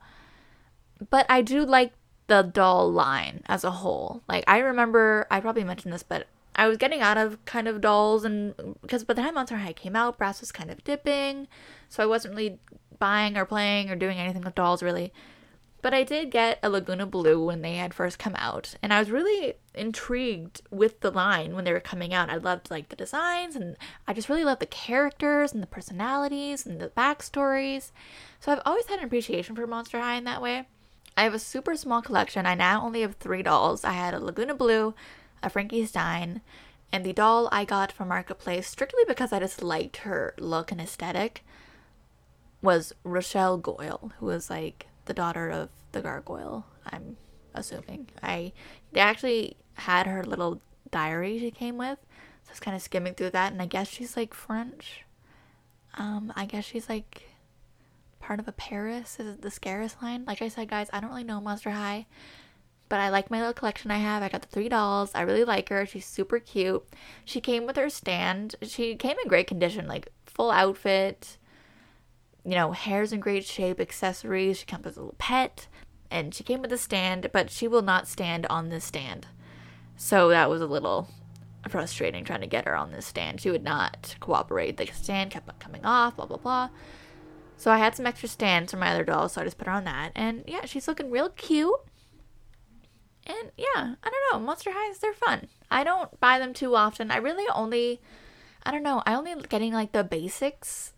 but 1.11 1.27
I 1.29 1.43
do 1.43 1.65
like 1.65 1.93
the 2.29 2.43
doll 2.43 2.93
line 2.93 3.43
as 3.47 3.65
a 3.65 3.71
whole. 3.73 4.23
Like 4.29 4.45
I 4.47 4.59
remember, 4.59 5.27
I 5.29 5.41
probably 5.41 5.65
mentioned 5.65 5.93
this, 5.93 6.05
but 6.05 6.29
I 6.57 6.67
was 6.67 6.79
getting 6.79 7.03
out 7.03 7.19
of 7.19 7.45
kind 7.45 7.69
of 7.69 7.81
dolls, 7.81 8.25
and 8.25 8.55
because 8.81 9.05
by 9.05 9.15
the 9.15 9.23
time 9.23 9.35
Monster 9.35 9.59
High 9.59 9.75
came 9.75 9.95
out, 9.95 10.19
Bratz 10.19 10.41
was 10.41 10.51
kind 10.51 10.71
of 10.71 10.83
dipping, 10.83 11.49
so 11.89 12.03
I 12.03 12.07
wasn't 12.07 12.35
really 12.35 12.59
buying 12.99 13.37
or 13.37 13.45
playing 13.45 13.91
or 13.91 13.97
doing 13.97 14.17
anything 14.19 14.43
with 14.43 14.55
dolls 14.55 14.83
really. 14.83 15.13
But 15.83 15.93
I 15.93 16.03
did 16.03 16.31
get 16.31 16.59
a 16.63 16.71
Laguna 16.71 17.07
Blue 17.07 17.45
when 17.45 17.63
they 17.63 17.75
had 17.75 17.95
first 17.95 18.19
come 18.19 18.35
out, 18.37 18.75
and 18.83 18.93
I 18.93 18.99
was 18.99 19.11
really 19.11 19.55
intrigued 19.75 20.63
with 20.71 21.01
the 21.01 21.11
line 21.11 21.55
when 21.55 21.65
they 21.65 21.73
were 21.73 21.79
coming 21.79 22.15
out. 22.15 22.31
I 22.31 22.37
loved 22.37 22.71
like 22.71 22.89
the 22.89 22.97
designs, 22.97 23.55
and 23.55 23.77
I 24.09 24.15
just 24.15 24.29
really 24.29 24.43
loved 24.43 24.61
the 24.61 24.67
characters 24.67 25.53
and 25.53 25.63
the 25.63 25.69
personalities 25.69 26.65
and 26.65 26.81
the 26.81 26.89
backstories. 26.89 27.93
So 28.41 28.51
I've 28.51 28.63
always 28.65 28.87
had 28.87 28.99
an 28.99 29.05
appreciation 29.05 29.55
for 29.55 29.67
Monster 29.67 30.01
High 30.01 30.17
in 30.17 30.25
that 30.25 30.43
way. 30.43 30.67
I 31.17 31.23
have 31.23 31.35
a 31.35 31.39
super 31.39 31.77
small 31.77 32.03
collection. 32.03 32.47
I 32.47 32.55
now 32.55 32.85
only 32.85 33.03
have 33.03 33.17
three 33.17 33.43
dolls. 33.43 33.85
I 33.85 33.93
had 33.93 34.15
a 34.15 34.19
Laguna 34.19 34.55
Blue, 34.55 34.95
a 35.43 35.51
Frankie 35.51 35.87
Stein, 35.87 36.41
and 36.93 37.05
the 37.05 37.13
doll 37.13 37.49
I 37.53 37.65
got 37.65 37.93
from 37.93 38.09
Marketplace 38.09 38.69
strictly 38.69 39.03
because 39.07 39.33
I 39.33 39.39
just 39.39 39.63
liked 39.63 39.99
her 39.99 40.35
look 40.39 40.71
and 40.73 40.81
aesthetic 40.81 41.45
was 42.63 42.93
Rochelle 43.05 43.59
Goyle, 43.59 44.13
who 44.19 44.27
was 44.27 44.51
like 44.51 44.87
the 45.05 45.15
daughter 45.15 45.51
of 45.51 45.69
the 45.93 46.01
gargoyle, 46.01 46.67
I'm 46.85 47.17
assuming. 47.55 48.09
I 48.23 48.53
actually 48.97 49.57
had 49.75 50.07
her 50.07 50.25
little 50.25 50.61
diary 50.91 51.39
she 51.39 51.51
came 51.51 51.77
with. 51.77 51.99
So 52.45 52.51
I 52.51 52.53
was 52.53 52.61
kind 52.61 52.77
of 52.77 52.83
skimming 52.83 53.15
through 53.15 53.31
that 53.31 53.53
and 53.53 53.61
I 53.61 53.67
guess 53.67 53.89
she's 53.89 54.17
like 54.17 54.35
French. 54.35 55.05
Um, 55.95 56.33
I 56.37 56.47
guess 56.47 56.65
she's 56.65 56.89
like 56.89 57.29
part 58.21 58.41
of 58.41 58.49
a 58.49 58.53
Paris 58.53 59.19
is 59.21 59.35
it 59.35 59.43
the 59.43 59.49
Scaris 59.49 60.01
line. 60.03 60.25
Like 60.27 60.43
I 60.43 60.49
said, 60.49 60.69
guys, 60.69 60.89
I 60.93 61.01
don't 61.01 61.11
really 61.11 61.25
know 61.25 61.41
Monster 61.41 61.71
High, 61.71 62.07
but 62.89 63.01
I 63.01 63.09
like 63.09 63.31
my 63.31 63.39
little 63.39 63.53
collection 63.53 63.91
I 63.91 63.99
have. 63.99 64.23
I 64.23 64.29
got 64.29 64.43
the 64.43 64.49
three 64.49 64.69
dolls. 64.69 65.11
I 65.15 65.23
really 65.23 65.45
like 65.45 65.69
her. 65.69 65.87
She's 65.87 66.07
super 66.07 66.39
cute. 66.39 66.85
She 67.25 67.41
came 67.41 67.67
with 67.67 67.77
her 67.77 67.91
stand. 67.91 68.55
She 68.63 68.95
came 68.97 69.17
in 69.23 69.29
great 69.29 69.47
condition, 69.47 69.87
like 69.89 70.09
full 70.25 70.51
outfit. 70.51 71.39
You 72.45 72.53
know, 72.53 72.73
hair's 72.73 73.13
in 73.13 73.21
great 73.21 73.45
shape, 73.45 73.81
accessories. 73.81 74.59
She 74.59 74.67
comes 74.67 74.85
with 74.85 74.97
a 74.97 75.01
little 75.01 75.17
pet, 75.19 75.67
and 76.11 76.35
she 76.35 76.45
came 76.45 76.63
with 76.63 76.73
a 76.73 76.79
stand, 76.79 77.31
but 77.33 77.51
she 77.51 77.67
will 77.67 77.83
not 77.83 78.07
stand 78.07 78.47
on 78.47 78.69
this 78.69 78.85
stand. 78.85 79.27
So 79.97 80.29
that 80.29 80.49
was 80.49 80.61
a 80.61 80.67
little 80.67 81.09
frustrating 81.69 82.25
trying 82.25 82.43
to 82.43 82.47
get 82.47 82.67
her 82.67 82.77
on 82.77 82.93
this 82.93 83.07
stand. 83.07 83.41
She 83.41 83.51
would 83.51 83.65
not 83.65 84.15
cooperate. 84.21 84.77
The 84.77 84.87
stand 84.87 85.33
kept 85.33 85.49
on 85.49 85.57
coming 85.59 85.85
off, 85.85 86.17
blah 86.17 86.27
blah 86.27 86.37
blah. 86.37 86.69
So 87.57 87.71
I 87.71 87.79
had 87.79 87.97
some 87.97 88.07
extra 88.07 88.29
stands 88.29 88.71
for 88.71 88.77
my 88.79 88.91
other 88.91 89.05
dolls, 89.05 89.33
so 89.33 89.41
I 89.41 89.45
just 89.45 89.59
put 89.59 89.67
her 89.67 89.73
on 89.73 89.85
that. 89.85 90.13
And 90.15 90.45
yeah, 90.47 90.67
she's 90.67 90.87
looking 90.87 91.11
real 91.11 91.31
cute. 91.31 91.75
And 93.27 93.51
yeah, 93.57 93.95
I 94.03 94.11
don't 94.11 94.33
know. 94.33 94.47
Monster 94.47 94.71
Highs, 94.73 94.99
they're 94.99 95.13
fun. 95.13 95.49
I 95.71 95.83
don't 95.83 96.19
buy 96.21 96.39
them 96.39 96.55
too 96.55 96.77
often. 96.77 97.11
I 97.11 97.17
really 97.17 97.45
only, 97.55 98.01
I 98.63 98.71
don't 98.71 98.85
know, 98.85 99.03
I 99.05 99.15
only 99.15 99.35
getting 99.49 99.73
like 99.73 99.93
the 99.93 100.05
basics 100.05 100.93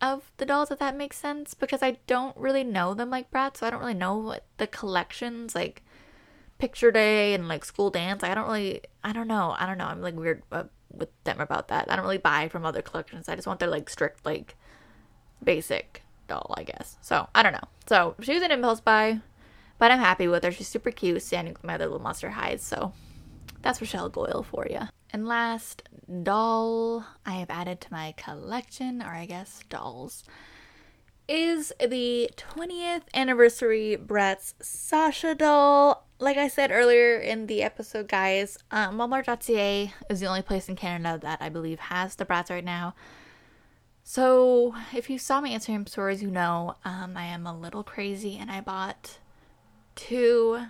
of 0.00 0.30
the 0.36 0.46
dolls, 0.46 0.70
if 0.70 0.78
that 0.78 0.96
makes 0.96 1.18
sense, 1.18 1.54
because 1.54 1.82
I 1.82 1.98
don't 2.06 2.36
really 2.36 2.64
know 2.64 2.94
them 2.94 3.10
like 3.10 3.30
Bratz, 3.30 3.58
so 3.58 3.66
I 3.66 3.70
don't 3.70 3.80
really 3.80 3.94
know 3.94 4.16
what 4.16 4.46
the 4.56 4.66
collections 4.66 5.54
like 5.54 5.82
picture 6.58 6.90
day 6.92 7.34
and 7.34 7.48
like 7.48 7.64
school 7.64 7.90
dance. 7.90 8.22
I 8.22 8.34
don't 8.34 8.46
really, 8.46 8.82
I 9.02 9.12
don't 9.12 9.28
know, 9.28 9.56
I 9.58 9.66
don't 9.66 9.78
know. 9.78 9.86
I'm 9.86 10.00
like 10.00 10.14
weird 10.14 10.42
uh, 10.52 10.64
with 10.92 11.08
them 11.24 11.40
about 11.40 11.68
that. 11.68 11.90
I 11.90 11.96
don't 11.96 12.04
really 12.04 12.18
buy 12.18 12.48
from 12.48 12.64
other 12.64 12.82
collections. 12.82 13.28
I 13.28 13.34
just 13.34 13.46
want 13.46 13.60
their 13.60 13.68
like 13.68 13.90
strict 13.90 14.24
like 14.24 14.56
basic 15.42 16.02
doll, 16.28 16.54
I 16.56 16.62
guess. 16.62 16.96
So 17.00 17.28
I 17.34 17.42
don't 17.42 17.52
know. 17.52 17.68
So 17.86 18.14
she 18.20 18.34
was 18.34 18.42
an 18.42 18.52
impulse 18.52 18.80
buy, 18.80 19.20
but 19.80 19.90
I'm 19.90 19.98
happy 19.98 20.28
with 20.28 20.44
her. 20.44 20.52
She's 20.52 20.68
super 20.68 20.90
cute, 20.90 21.22
standing 21.22 21.54
with 21.54 21.64
my 21.64 21.74
other 21.74 21.86
little 21.86 22.00
Monster 22.00 22.30
Highs. 22.30 22.62
So 22.62 22.92
that's 23.62 23.80
Rochelle 23.80 24.10
Goyle 24.10 24.46
for 24.48 24.66
you. 24.68 24.80
And 25.10 25.26
last 25.26 25.82
doll 26.22 27.04
I 27.24 27.32
have 27.32 27.50
added 27.50 27.80
to 27.80 27.92
my 27.92 28.12
collection, 28.16 29.02
or 29.02 29.08
I 29.08 29.24
guess 29.24 29.62
dolls, 29.70 30.22
is 31.26 31.72
the 31.80 32.30
20th 32.36 33.04
anniversary 33.14 33.96
Bratz 33.96 34.52
Sasha 34.60 35.34
doll. 35.34 36.06
Like 36.18 36.36
I 36.36 36.48
said 36.48 36.70
earlier 36.70 37.18
in 37.18 37.46
the 37.46 37.62
episode, 37.62 38.06
guys, 38.06 38.58
um, 38.70 38.98
Walmart.ca 38.98 39.94
is 40.10 40.20
the 40.20 40.26
only 40.26 40.42
place 40.42 40.68
in 40.68 40.76
Canada 40.76 41.18
that 41.22 41.40
I 41.40 41.48
believe 41.48 41.80
has 41.80 42.16
the 42.16 42.26
Bratz 42.26 42.50
right 42.50 42.64
now. 42.64 42.94
So, 44.02 44.74
if 44.92 45.08
you 45.08 45.18
saw 45.18 45.40
my 45.40 45.50
Instagram 45.50 45.88
stories, 45.88 46.22
you 46.22 46.30
know 46.30 46.74
um, 46.84 47.16
I 47.16 47.26
am 47.26 47.46
a 47.46 47.56
little 47.56 47.84
crazy 47.84 48.36
and 48.36 48.50
I 48.50 48.60
bought 48.60 49.19
two 50.00 50.62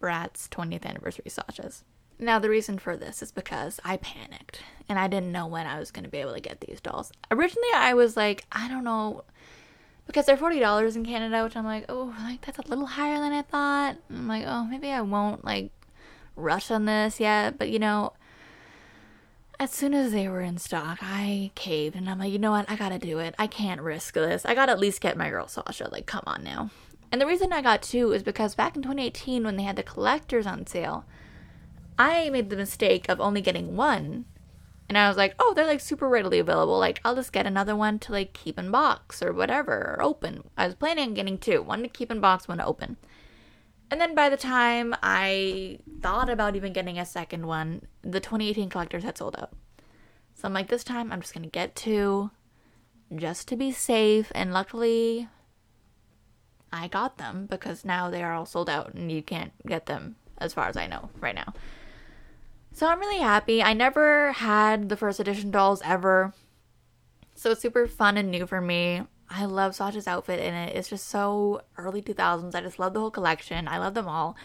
Bratz 0.00 0.48
20th 0.48 0.86
anniversary 0.86 1.24
Sashas. 1.26 1.82
Now, 2.20 2.38
the 2.38 2.48
reason 2.48 2.78
for 2.78 2.96
this 2.96 3.20
is 3.20 3.32
because 3.32 3.80
I 3.84 3.96
panicked 3.96 4.62
and 4.88 4.98
I 4.98 5.08
didn't 5.08 5.32
know 5.32 5.46
when 5.46 5.66
I 5.66 5.78
was 5.78 5.90
going 5.90 6.04
to 6.04 6.10
be 6.10 6.18
able 6.18 6.34
to 6.34 6.40
get 6.40 6.60
these 6.60 6.80
dolls. 6.80 7.10
Originally, 7.30 7.68
I 7.74 7.94
was 7.94 8.16
like, 8.16 8.44
I 8.52 8.68
don't 8.68 8.84
know, 8.84 9.24
because 10.06 10.26
they're 10.26 10.36
$40 10.36 10.94
in 10.94 11.04
Canada, 11.04 11.42
which 11.42 11.56
I'm 11.56 11.64
like, 11.64 11.86
oh, 11.88 12.14
like 12.20 12.42
that's 12.42 12.58
a 12.58 12.68
little 12.68 12.86
higher 12.86 13.18
than 13.18 13.32
I 13.32 13.42
thought. 13.42 13.96
I'm 14.08 14.28
like, 14.28 14.44
oh, 14.46 14.64
maybe 14.64 14.90
I 14.90 15.00
won't 15.00 15.44
like 15.44 15.72
rush 16.36 16.70
on 16.70 16.84
this 16.84 17.18
yet. 17.18 17.58
But 17.58 17.70
you 17.70 17.80
know, 17.80 18.12
as 19.58 19.72
soon 19.72 19.94
as 19.94 20.12
they 20.12 20.28
were 20.28 20.42
in 20.42 20.58
stock, 20.58 20.98
I 21.02 21.50
caved 21.56 21.96
and 21.96 22.08
I'm 22.08 22.20
like, 22.20 22.32
you 22.32 22.38
know 22.38 22.52
what? 22.52 22.70
I 22.70 22.76
gotta 22.76 22.98
do 22.98 23.18
it. 23.18 23.34
I 23.36 23.48
can't 23.48 23.80
risk 23.80 24.14
this. 24.14 24.46
I 24.46 24.54
gotta 24.54 24.72
at 24.72 24.78
least 24.78 25.00
get 25.00 25.16
my 25.16 25.28
girl 25.28 25.48
Sasha. 25.48 25.88
Like, 25.90 26.06
come 26.06 26.24
on 26.26 26.44
now. 26.44 26.70
And 27.12 27.20
the 27.20 27.26
reason 27.26 27.52
I 27.52 27.62
got 27.62 27.82
two 27.82 28.12
is 28.12 28.22
because 28.22 28.54
back 28.54 28.76
in 28.76 28.82
2018, 28.82 29.44
when 29.44 29.56
they 29.56 29.64
had 29.64 29.76
the 29.76 29.82
collectors 29.82 30.46
on 30.46 30.66
sale, 30.66 31.04
I 31.98 32.30
made 32.30 32.50
the 32.50 32.56
mistake 32.56 33.08
of 33.08 33.20
only 33.20 33.40
getting 33.40 33.76
one. 33.76 34.26
And 34.88 34.98
I 34.98 35.08
was 35.08 35.16
like, 35.16 35.34
oh, 35.38 35.52
they're 35.54 35.66
like 35.66 35.80
super 35.80 36.08
readily 36.08 36.38
available. 36.38 36.78
Like, 36.78 37.00
I'll 37.04 37.14
just 37.14 37.32
get 37.32 37.46
another 37.46 37.76
one 37.76 37.98
to 38.00 38.12
like 38.12 38.32
keep 38.32 38.58
in 38.58 38.70
box 38.70 39.22
or 39.22 39.32
whatever, 39.32 39.96
or 39.96 40.02
open. 40.02 40.44
I 40.56 40.66
was 40.66 40.74
planning 40.74 41.10
on 41.10 41.14
getting 41.14 41.38
two 41.38 41.62
one 41.62 41.82
to 41.82 41.88
keep 41.88 42.10
in 42.10 42.20
box, 42.20 42.48
one 42.48 42.58
to 42.58 42.66
open. 42.66 42.96
And 43.90 44.00
then 44.00 44.14
by 44.14 44.28
the 44.28 44.36
time 44.36 44.94
I 45.02 45.78
thought 46.00 46.30
about 46.30 46.54
even 46.54 46.72
getting 46.72 46.98
a 46.98 47.04
second 47.04 47.46
one, 47.46 47.86
the 48.02 48.20
2018 48.20 48.68
collectors 48.68 49.02
had 49.02 49.18
sold 49.18 49.36
out. 49.36 49.52
So 50.34 50.46
I'm 50.46 50.54
like, 50.54 50.68
this 50.68 50.84
time 50.84 51.12
I'm 51.12 51.20
just 51.20 51.34
going 51.34 51.44
to 51.44 51.50
get 51.50 51.74
two 51.74 52.30
just 53.14 53.48
to 53.48 53.56
be 53.56 53.72
safe. 53.72 54.30
And 54.34 54.52
luckily, 54.52 55.28
I 56.72 56.88
got 56.88 57.18
them 57.18 57.46
because 57.46 57.84
now 57.84 58.10
they 58.10 58.22
are 58.22 58.32
all 58.32 58.46
sold 58.46 58.70
out 58.70 58.94
and 58.94 59.10
you 59.10 59.22
can't 59.22 59.52
get 59.66 59.86
them 59.86 60.16
as 60.38 60.54
far 60.54 60.68
as 60.68 60.76
I 60.76 60.86
know 60.86 61.10
right 61.20 61.34
now. 61.34 61.52
So 62.72 62.86
I'm 62.86 63.00
really 63.00 63.18
happy. 63.18 63.62
I 63.62 63.74
never 63.74 64.32
had 64.32 64.88
the 64.88 64.96
first 64.96 65.20
edition 65.20 65.50
dolls 65.50 65.82
ever. 65.84 66.32
So 67.34 67.52
it's 67.52 67.62
super 67.62 67.86
fun 67.86 68.16
and 68.16 68.30
new 68.30 68.46
for 68.46 68.60
me. 68.60 69.02
I 69.28 69.44
love 69.44 69.74
Sasha's 69.74 70.08
outfit 70.08 70.40
in 70.40 70.54
it. 70.54 70.76
It's 70.76 70.88
just 70.88 71.08
so 71.08 71.62
early 71.78 72.02
2000s. 72.02 72.54
I 72.54 72.60
just 72.60 72.78
love 72.78 72.94
the 72.94 73.00
whole 73.00 73.10
collection. 73.10 73.68
I 73.68 73.78
love 73.78 73.94
them 73.94 74.08
all. 74.08 74.36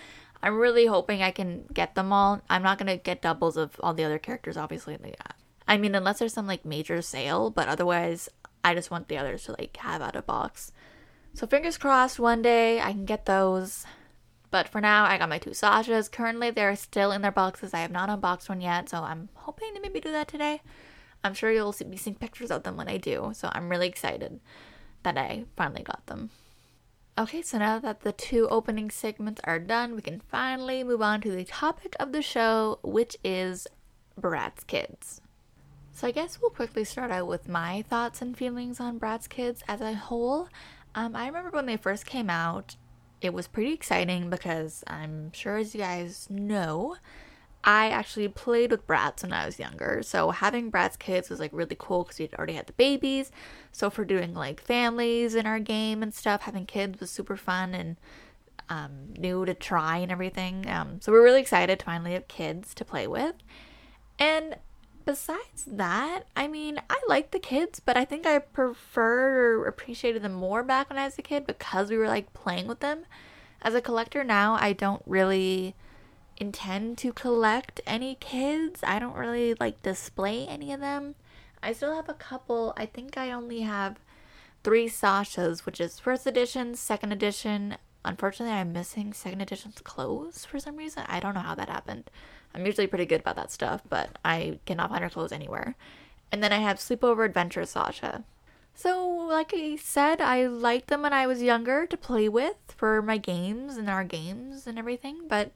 I'm 0.44 0.58
really 0.58 0.86
hoping 0.86 1.24
I 1.24 1.32
can 1.32 1.66
get 1.74 1.96
them 1.96 2.14
all. 2.14 2.42
I'm 2.50 2.62
not 2.62 2.78
going 2.78 2.88
to 2.88 3.02
get 3.02 3.22
doubles 3.22 3.58
of 3.58 3.80
all 3.80 3.94
the 3.94 4.04
other 4.04 4.20
characters, 4.20 4.58
obviously. 4.58 4.96
Uh, 4.96 5.34
I 5.68 5.78
mean, 5.78 5.96
unless 5.96 6.20
there's 6.20 6.34
some 6.34 6.46
like 6.46 6.66
major 6.66 7.02
sale, 7.02 7.50
but 7.50 7.68
otherwise, 7.68 8.30
I 8.64 8.76
just 8.76 8.92
want 8.92 9.08
the 9.08 9.18
others 9.18 9.46
to 9.46 9.56
like 9.58 9.76
have 9.78 10.02
out 10.02 10.16
of 10.16 10.28
box. 10.28 10.72
So 11.36 11.46
fingers 11.46 11.78
crossed 11.78 12.18
one 12.18 12.42
day 12.42 12.80
I 12.80 12.94
can 12.94 13.04
get 13.04 13.26
those. 13.26 13.86
But 14.52 14.70
for 14.70 14.80
now, 14.80 15.04
I 15.04 15.18
got 15.18 15.28
my 15.28 15.38
two 15.38 15.50
Sashas. 15.50 16.10
Currently, 16.10 16.52
they're 16.52 16.78
still 16.78 17.12
in 17.12 17.22
their 17.22 17.32
boxes. 17.32 17.74
I 17.74 17.80
have 17.80 17.92
not 17.92 18.10
unboxed 18.10 18.48
one 18.48 18.62
yet, 18.62 18.88
so 18.88 19.00
I'm 19.00 19.28
hoping 19.34 19.74
to 19.74 19.82
maybe 19.82 20.00
do 20.00 20.14
that 20.14 20.30
today. 20.30 20.62
I'm 21.26 21.34
sure 21.34 21.52
you'll 21.52 21.76
be 21.90 21.98
seeing 21.98 22.16
pictures 22.16 22.52
of 22.52 22.64
them 22.64 22.78
when 22.78 22.88
I 22.88 22.96
do, 22.96 23.32
so 23.34 23.50
I'm 23.52 23.68
really 23.68 23.90
excited 23.90 24.40
that 25.04 25.18
I 25.18 25.44
finally 25.58 25.84
got 25.84 26.06
them. 26.06 26.30
Okay, 27.18 27.42
so 27.42 27.58
now 27.58 27.80
that 27.80 28.02
the 28.02 28.14
two 28.14 28.48
opening 28.48 28.90
segments 28.90 29.42
are 29.44 29.60
done, 29.60 29.94
we 29.94 30.02
can 30.02 30.22
finally 30.22 30.86
move 30.86 31.02
on 31.02 31.20
to 31.22 31.32
the 31.32 31.44
topic 31.44 31.98
of 32.00 32.14
the 32.14 32.22
show, 32.22 32.80
which 32.82 33.18
is 33.26 33.68
Bratz 34.18 34.66
Kids. 34.66 35.20
So 35.92 36.08
I 36.08 36.12
guess 36.12 36.40
we'll 36.42 36.52
quickly 36.52 36.86
start 36.86 37.12
out 37.12 37.28
with 37.28 37.50
my 37.50 37.82
thoughts 37.90 38.22
and 38.22 38.38
feelings 38.38 38.80
on 38.80 39.00
Bratz 39.00 39.28
Kids 39.28 39.64
as 39.68 39.82
a 39.82 39.94
whole. 39.96 40.48
Um, 40.96 41.16
I 41.16 41.28
remember 41.28 41.52
when 41.52 41.66
they 41.66 41.78
first 41.78 42.06
came 42.06 42.30
out, 42.30 42.78
it 43.22 43.34
was 43.34 43.48
pretty 43.48 43.74
exciting 43.74 44.30
because 44.30 44.84
I'm 44.88 45.32
sure, 45.34 45.58
as 45.58 45.76
you 45.76 45.82
guys 45.82 46.28
know, 46.30 46.96
I 47.66 47.90
actually 47.90 48.28
played 48.28 48.72
with 48.72 48.88
Bratz 48.88 49.24
when 49.24 49.34
I 49.34 49.46
was 49.46 49.60
younger. 49.60 50.02
So 50.04 50.32
having 50.32 50.72
Bratz 50.72 50.98
kids 50.98 51.30
was 51.30 51.40
like 51.40 51.52
really 51.52 51.76
cool 51.78 52.04
because 52.04 52.20
we'd 52.20 52.34
already 52.36 52.54
had 52.54 52.68
the 52.68 52.74
babies. 52.74 53.32
So 53.72 53.90
for 53.90 54.06
doing 54.06 54.34
like 54.34 54.62
families 54.62 55.36
in 55.36 55.46
our 55.46 55.60
game 55.60 56.02
and 56.02 56.14
stuff, 56.14 56.44
having 56.44 56.66
kids 56.66 57.00
was 57.00 57.12
super 57.12 57.36
fun 57.36 57.74
and 57.74 57.98
um, 58.70 59.14
new 59.18 59.46
to 59.46 59.54
try 59.54 59.98
and 59.98 60.12
everything. 60.12 60.70
Um, 60.70 61.02
so 61.02 61.12
we're 61.12 61.24
really 61.24 61.42
excited 61.42 61.80
to 61.80 61.86
finally 61.86 62.14
have 62.14 62.28
kids 62.28 62.74
to 62.76 62.86
play 62.86 63.08
with. 63.08 63.36
And 64.20 64.58
besides 65.06 65.66
that, 65.68 66.24
I 66.36 66.48
mean, 66.48 66.82
I 66.90 67.00
like 67.08 67.32
the 67.32 67.40
kids, 67.40 67.80
but 67.80 67.96
I 67.96 68.06
think 68.06 68.26
I 68.26 68.40
preferred 68.40 69.62
or 69.62 69.66
appreciated 69.66 70.24
them 70.24 70.34
more 70.34 70.64
back 70.64 70.90
when 70.90 71.00
I 71.00 71.06
was 71.06 71.18
a 71.18 71.22
kid 71.22 71.46
because 71.46 71.90
we 71.90 71.98
were 71.98 72.08
like 72.08 72.34
playing 72.34 72.68
with 72.68 72.80
them. 72.80 73.06
As 73.62 73.74
a 73.74 73.82
collector 73.82 74.24
now, 74.24 74.58
I 74.60 74.74
don't 74.74 75.02
really 75.06 75.76
intend 76.38 76.98
to 77.00 77.14
collect 77.14 77.82
any 77.88 78.16
kids. 78.16 78.82
I 78.84 79.00
don't 79.00 79.16
really 79.16 79.56
like 79.60 79.82
display 79.82 80.46
any 80.48 80.74
of 80.74 80.80
them. 80.80 81.16
I 81.64 81.74
still 81.74 81.96
have 81.96 82.10
a 82.10 82.14
couple. 82.14 82.74
I 82.78 82.86
think 82.86 83.18
I 83.18 83.32
only 83.32 83.62
have 83.62 84.00
three 84.64 84.88
Sashas, 84.88 85.66
which 85.66 85.80
is 85.80 86.00
first 86.00 86.28
edition, 86.28 86.76
second 86.76 87.12
edition. 87.12 87.78
Unfortunately, 88.04 88.54
I'm 88.54 88.74
missing 88.74 89.14
second 89.14 89.42
edition's 89.42 89.82
clothes 89.82 90.46
for 90.46 90.60
some 90.60 90.76
reason. 90.76 91.04
I 91.08 91.20
don't 91.20 91.34
know 91.34 91.40
how 91.40 91.56
that 91.56 91.70
happened. 91.70 92.10
I'm 92.56 92.66
usually 92.66 92.88
pretty 92.88 93.06
good 93.06 93.20
about 93.20 93.36
that 93.36 93.52
stuff, 93.52 93.82
but 93.90 94.18
I 94.24 94.60
cannot 94.66 94.90
find 94.90 95.04
her 95.04 95.10
clothes 95.10 95.34
anywhere. 95.34 95.76
And 96.32 96.42
then 96.42 96.54
I 96.54 96.60
have 96.60 96.78
Sleepover 96.78 97.26
Adventure 97.26 97.66
Sasha. 97.66 98.24
So, 98.74 99.08
like 99.08 99.54
I 99.54 99.76
said, 99.76 100.22
I 100.22 100.48
liked 100.48 100.88
them 100.88 101.02
when 101.02 101.14
I 101.14 101.28
was 101.28 101.42
younger 101.42 101.86
to 101.86 101.98
play 101.98 102.30
with 102.30 102.56
for 102.68 103.02
my 103.02 103.18
games 103.18 103.78
and 103.78 103.90
our 103.90 104.04
games 104.04 104.68
and 104.68 104.80
everything, 104.80 105.28
but 105.28 105.52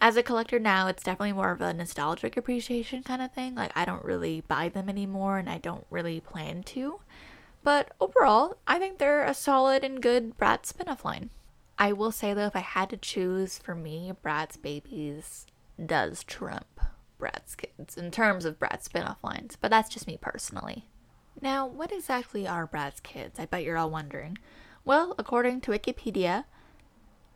as 0.00 0.16
a 0.16 0.22
collector 0.22 0.58
now, 0.58 0.86
it's 0.86 1.02
definitely 1.02 1.34
more 1.34 1.50
of 1.50 1.60
a 1.60 1.74
nostalgic 1.74 2.36
appreciation 2.36 3.02
kind 3.02 3.20
of 3.20 3.32
thing. 3.32 3.54
Like, 3.54 3.72
I 3.76 3.84
don't 3.84 4.04
really 4.04 4.40
buy 4.40 4.68
them 4.68 4.88
anymore 4.88 5.36
and 5.38 5.48
I 5.48 5.58
don't 5.58 5.84
really 5.90 6.20
plan 6.20 6.62
to. 6.64 7.00
But 7.62 7.92
overall, 8.00 8.56
I 8.66 8.78
think 8.78 8.98
they're 8.98 9.24
a 9.24 9.34
solid 9.34 9.84
and 9.84 10.00
good 10.00 10.38
Bratz 10.38 10.66
spin 10.66 10.88
off 10.88 11.04
line. 11.04 11.30
I 11.78 11.92
will 11.92 12.12
say 12.12 12.32
though, 12.32 12.46
if 12.46 12.56
I 12.56 12.60
had 12.60 12.88
to 12.90 12.96
choose 12.96 13.58
for 13.58 13.74
me, 13.74 14.12
Bratz 14.24 14.60
Babies 14.60 15.46
does 15.86 16.24
trump 16.24 16.80
Bratz 17.18 17.56
Kids 17.56 17.96
in 17.96 18.10
terms 18.10 18.44
of 18.44 18.58
Bratz 18.58 18.84
spin-off 18.84 19.22
lines, 19.22 19.56
but 19.60 19.70
that's 19.70 19.88
just 19.88 20.06
me 20.06 20.18
personally. 20.20 20.86
Now, 21.40 21.66
what 21.66 21.92
exactly 21.92 22.46
are 22.46 22.66
Bratz 22.66 23.02
Kids? 23.02 23.38
I 23.38 23.46
bet 23.46 23.62
you're 23.62 23.78
all 23.78 23.90
wondering. 23.90 24.38
Well, 24.84 25.14
according 25.18 25.60
to 25.62 25.70
Wikipedia, 25.70 26.44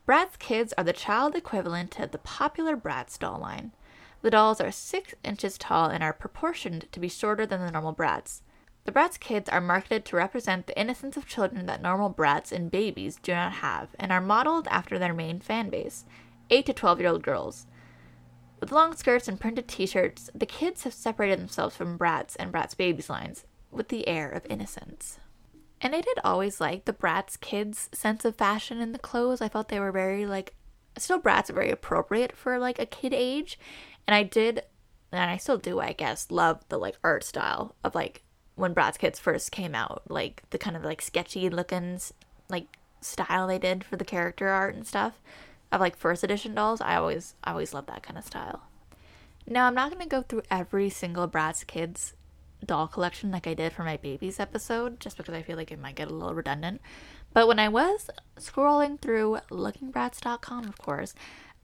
Bratz 0.07 0.39
Kids 0.39 0.75
are 0.77 0.85
the 0.85 0.93
child 0.93 1.35
equivalent 1.35 1.99
of 1.99 2.11
the 2.11 2.19
popular 2.19 2.77
Bratz 2.77 3.19
doll 3.19 3.39
line. 3.39 3.73
The 4.23 4.31
dolls 4.31 4.61
are 4.61 4.73
6 4.73 5.15
inches 5.23 5.59
tall 5.59 5.91
and 5.91 6.03
are 6.03 6.13
proportioned 6.13 6.87
to 6.93 7.01
be 7.01 7.09
shorter 7.09 7.45
than 7.45 7.61
the 7.61 7.71
normal 7.71 7.95
Bratz. 7.95 8.41
The 8.85 8.93
Bratz 8.93 9.19
Kids 9.19 9.49
are 9.49 9.61
marketed 9.61 10.05
to 10.07 10.17
represent 10.17 10.67
the 10.67 10.79
innocence 10.79 11.17
of 11.17 11.27
children 11.27 11.65
that 11.67 11.81
normal 11.81 12.13
Bratz 12.13 12.53
and 12.53 12.71
babies 12.71 13.19
do 13.23 13.33
not 13.33 13.53
have 13.53 13.89
and 13.99 14.13
are 14.13 14.21
modeled 14.21 14.69
after 14.71 14.99
their 14.99 15.15
main 15.15 15.41
fan 15.41 15.71
base, 15.71 16.05
8 16.51 16.67
to 16.67 16.73
12 16.75 17.01
year 17.01 17.09
old 17.09 17.23
girls. 17.23 17.67
With 18.65 18.73
long 18.73 18.97
skirts 18.97 19.29
and 19.29 19.39
printed 19.39 19.69
t 19.69 19.85
shirts, 19.85 20.31
the 20.35 20.47
kids 20.47 20.85
have 20.85 20.95
separated 20.95 21.39
themselves 21.39 21.77
from 21.77 21.99
Bratz 21.99 22.35
and 22.39 22.51
Bratz 22.51 22.75
Babies 22.75 23.11
lines 23.11 23.45
with 23.71 23.89
the 23.89 24.09
air 24.09 24.31
of 24.31 24.47
innocence. 24.49 25.19
And 25.83 25.95
I 25.95 26.01
did 26.01 26.19
always 26.25 26.63
like 26.63 26.87
the 26.87 26.95
Bratz 26.95 27.39
kids' 27.39 27.91
sense 27.93 28.25
of 28.25 28.37
fashion 28.37 28.81
in 28.81 28.93
the 28.93 28.99
clothes. 28.99 29.43
I 29.43 29.51
felt 29.51 29.69
they 29.69 29.81
were 29.81 29.93
very, 29.93 30.25
like, 30.25 30.55
still 30.97 31.21
Bratz 31.21 31.53
very 31.53 31.71
appropriate 31.71 32.35
for, 32.35 32.59
like, 32.59 32.79
a 32.79 32.87
kid 32.87 33.13
age. 33.13 33.59
And 34.07 34.15
I 34.15 34.23
did, 34.23 34.63
and 35.13 35.31
I 35.31 35.37
still 35.37 35.59
do, 35.59 35.79
I 35.81 35.93
guess, 35.93 36.31
love 36.31 36.65
the, 36.71 36.79
like, 36.79 36.97
art 37.05 37.23
style 37.23 37.75
of, 37.85 37.95
like, 37.95 38.23
when 38.55 38.75
Bratz 38.75 38.97
Kids 38.97 39.21
first 39.21 39.53
came 39.53 39.75
out, 39.75 40.05
like 40.09 40.43
the 40.49 40.59
kind 40.59 40.75
of 40.75 40.85
like 40.85 41.03
sketchy 41.03 41.51
looking 41.51 42.01
like 42.49 42.79
style 43.03 43.47
they 43.47 43.59
did 43.59 43.85
for 43.85 43.97
the 43.97 44.07
character 44.07 44.49
art 44.49 44.75
and 44.75 44.87
stuff 44.87 45.21
of 45.75 45.81
like 45.81 45.97
first 45.97 46.25
edition 46.25 46.55
dolls. 46.55 46.81
I 46.81 46.97
always 46.97 47.35
I 47.43 47.51
always 47.51 47.75
love 47.75 47.87
that 47.87 48.03
kind 48.03 48.19
of 48.19 48.25
style. 48.25 48.63
Now 49.47 49.67
I'm 49.67 49.75
not 49.75 49.93
gonna 49.93 50.07
go 50.07 50.23
through 50.23 50.43
every 50.51 50.89
single 50.91 51.29
Bratz 51.29 51.67
Kids 51.67 52.15
doll 52.65 52.87
collection 52.87 53.31
like 53.31 53.47
I 53.47 53.55
did 53.55 53.73
for 53.73 53.85
my 53.85 53.97
babies 53.97 54.41
episode, 54.41 55.01
just 55.01 55.17
because 55.17 55.35
I 55.35 55.43
feel 55.43 55.57
like 55.57 55.71
it 55.71 55.79
might 55.79 55.97
get 55.97 56.09
a 56.09 56.15
little 56.15 56.35
redundant. 56.35 56.81
But 57.33 57.49
when 57.49 57.59
I 57.59 57.69
was 57.69 58.09
scrolling 58.39 59.01
through 59.01 59.39
lookingbratz.com, 59.51 60.65
of 60.65 60.79
course, 60.79 61.15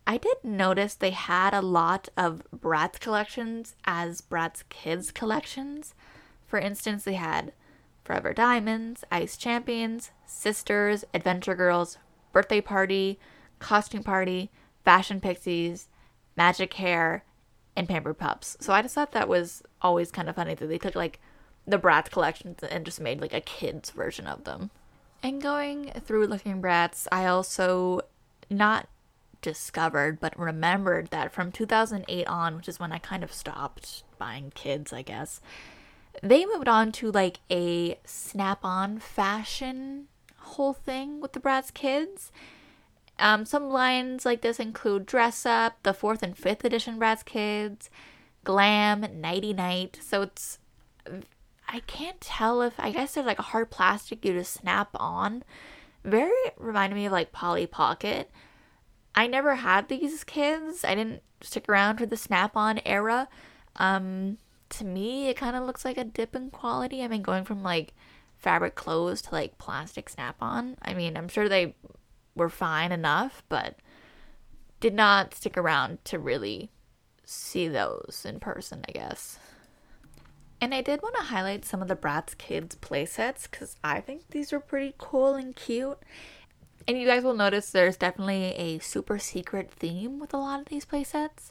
I 0.06 0.18
did 0.18 0.36
notice 0.42 0.94
they 0.94 1.10
had 1.10 1.54
a 1.54 1.62
lot 1.62 2.08
of 2.16 2.42
Bratz 2.54 2.98
collections 2.98 3.76
as 3.84 4.20
Bratz 4.20 4.64
Kids 4.68 5.12
collections. 5.12 5.94
For 6.46 6.58
instance, 6.58 7.04
they 7.04 7.14
had 7.14 7.52
Forever 8.04 8.34
Diamonds, 8.34 9.04
Ice 9.12 9.36
Champions, 9.36 10.10
Sisters, 10.26 11.04
Adventure 11.14 11.54
Girls, 11.54 11.98
Birthday 12.32 12.60
Party, 12.60 13.20
Costume 13.60 14.02
Party, 14.02 14.50
Fashion 14.84 15.20
Pixies, 15.20 15.88
Magic 16.36 16.74
Hair, 16.74 17.24
and 17.76 17.88
Pampered 17.88 18.18
Pups. 18.18 18.56
So 18.60 18.72
I 18.72 18.82
just 18.82 18.94
thought 18.94 19.12
that 19.12 19.28
was 19.28 19.62
always 19.80 20.10
kind 20.10 20.28
of 20.28 20.34
funny 20.34 20.54
that 20.54 20.66
they 20.66 20.78
took 20.78 20.96
like 20.96 21.20
the 21.66 21.78
Bratz 21.78 22.10
collections 22.10 22.58
and 22.62 22.84
just 22.84 23.00
made 23.00 23.20
like 23.20 23.32
a 23.32 23.40
kids 23.40 23.90
version 23.90 24.26
of 24.26 24.44
them. 24.44 24.70
And 25.22 25.40
going 25.40 25.92
through 26.04 26.26
Looking 26.26 26.60
Bratz, 26.60 27.06
I 27.12 27.26
also 27.26 28.00
not 28.48 28.88
discovered 29.42 30.20
but 30.20 30.38
remembered 30.38 31.08
that 31.08 31.32
from 31.32 31.52
2008 31.52 32.26
on, 32.26 32.56
which 32.56 32.68
is 32.68 32.80
when 32.80 32.92
I 32.92 32.98
kind 32.98 33.22
of 33.22 33.32
stopped 33.32 34.02
buying 34.18 34.52
kids, 34.54 34.92
I 34.92 35.02
guess, 35.02 35.40
they 36.22 36.44
moved 36.44 36.68
on 36.68 36.92
to 36.92 37.10
like 37.10 37.40
a 37.50 37.98
snap 38.04 38.64
on 38.64 38.98
fashion 38.98 40.08
whole 40.36 40.72
thing 40.72 41.20
with 41.20 41.32
the 41.32 41.40
Bratz 41.40 41.72
kids. 41.72 42.32
Um, 43.20 43.44
some 43.44 43.68
lines 43.68 44.24
like 44.24 44.40
this 44.40 44.58
include 44.58 45.06
Dress 45.06 45.44
Up, 45.46 45.82
the 45.82 45.94
fourth 45.94 46.22
and 46.22 46.36
fifth 46.36 46.64
edition 46.64 46.98
Bratz 46.98 47.24
Kids, 47.24 47.90
Glam, 48.44 49.06
Nighty 49.20 49.52
Night. 49.52 49.98
So 50.02 50.22
it's, 50.22 50.58
I 51.68 51.80
can't 51.80 52.20
tell 52.20 52.62
if, 52.62 52.74
I 52.78 52.90
guess 52.90 53.14
there's 53.14 53.26
like 53.26 53.38
a 53.38 53.42
hard 53.42 53.70
plastic 53.70 54.24
you 54.24 54.32
just 54.32 54.54
snap 54.54 54.88
on. 54.94 55.44
Very 56.02 56.32
reminded 56.56 56.96
me 56.96 57.06
of 57.06 57.12
like 57.12 57.30
Polly 57.30 57.66
Pocket. 57.66 58.30
I 59.14 59.26
never 59.26 59.56
had 59.56 59.88
these 59.88 60.24
kids. 60.24 60.84
I 60.84 60.94
didn't 60.94 61.22
stick 61.42 61.68
around 61.68 61.98
for 61.98 62.06
the 62.06 62.16
snap 62.16 62.56
on 62.56 62.80
era. 62.86 63.28
Um, 63.76 64.38
to 64.70 64.84
me, 64.84 65.28
it 65.28 65.36
kind 65.36 65.56
of 65.56 65.64
looks 65.64 65.84
like 65.84 65.98
a 65.98 66.04
dip 66.04 66.34
in 66.34 66.50
quality. 66.50 67.02
I 67.02 67.08
mean, 67.08 67.22
going 67.22 67.44
from 67.44 67.62
like 67.62 67.92
fabric 68.38 68.74
clothes 68.74 69.20
to 69.22 69.32
like 69.32 69.58
plastic 69.58 70.08
snap 70.08 70.36
on. 70.40 70.76
I 70.80 70.94
mean, 70.94 71.16
I'm 71.16 71.28
sure 71.28 71.48
they 71.48 71.74
were 72.34 72.48
fine 72.48 72.92
enough, 72.92 73.42
but 73.48 73.76
did 74.80 74.94
not 74.94 75.34
stick 75.34 75.56
around 75.56 76.04
to 76.06 76.18
really 76.18 76.70
see 77.24 77.68
those 77.68 78.24
in 78.26 78.40
person, 78.40 78.82
I 78.88 78.92
guess. 78.92 79.38
And 80.60 80.74
I 80.74 80.82
did 80.82 81.00
want 81.02 81.14
to 81.16 81.22
highlight 81.22 81.64
some 81.64 81.80
of 81.80 81.88
the 81.88 81.96
Bratz 81.96 82.36
Kids 82.36 82.76
playsets 82.76 83.50
because 83.50 83.76
I 83.82 84.00
think 84.00 84.28
these 84.30 84.52
are 84.52 84.60
pretty 84.60 84.94
cool 84.98 85.34
and 85.34 85.56
cute. 85.56 85.98
And 86.86 86.98
you 86.98 87.06
guys 87.06 87.22
will 87.22 87.34
notice 87.34 87.70
there's 87.70 87.96
definitely 87.96 88.54
a 88.56 88.78
super 88.78 89.18
secret 89.18 89.70
theme 89.70 90.18
with 90.18 90.34
a 90.34 90.38
lot 90.38 90.60
of 90.60 90.66
these 90.66 90.84
playsets. 90.84 91.50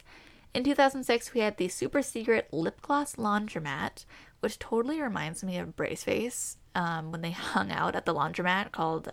In 0.53 0.63
2006, 0.63 1.33
we 1.33 1.41
had 1.41 1.57
the 1.57 1.67
super 1.67 2.01
secret 2.01 2.49
lip 2.51 2.81
gloss 2.81 3.15
laundromat, 3.15 4.05
which 4.41 4.59
totally 4.59 5.01
reminds 5.01 5.43
me 5.43 5.57
of 5.57 5.75
Braceface 5.75 6.57
um, 6.75 7.11
when 7.11 7.21
they 7.21 7.31
hung 7.53 7.71
out 7.71 7.95
at 7.95 8.05
the 8.05 8.13
laundromat 8.13 8.71
called, 8.71 9.11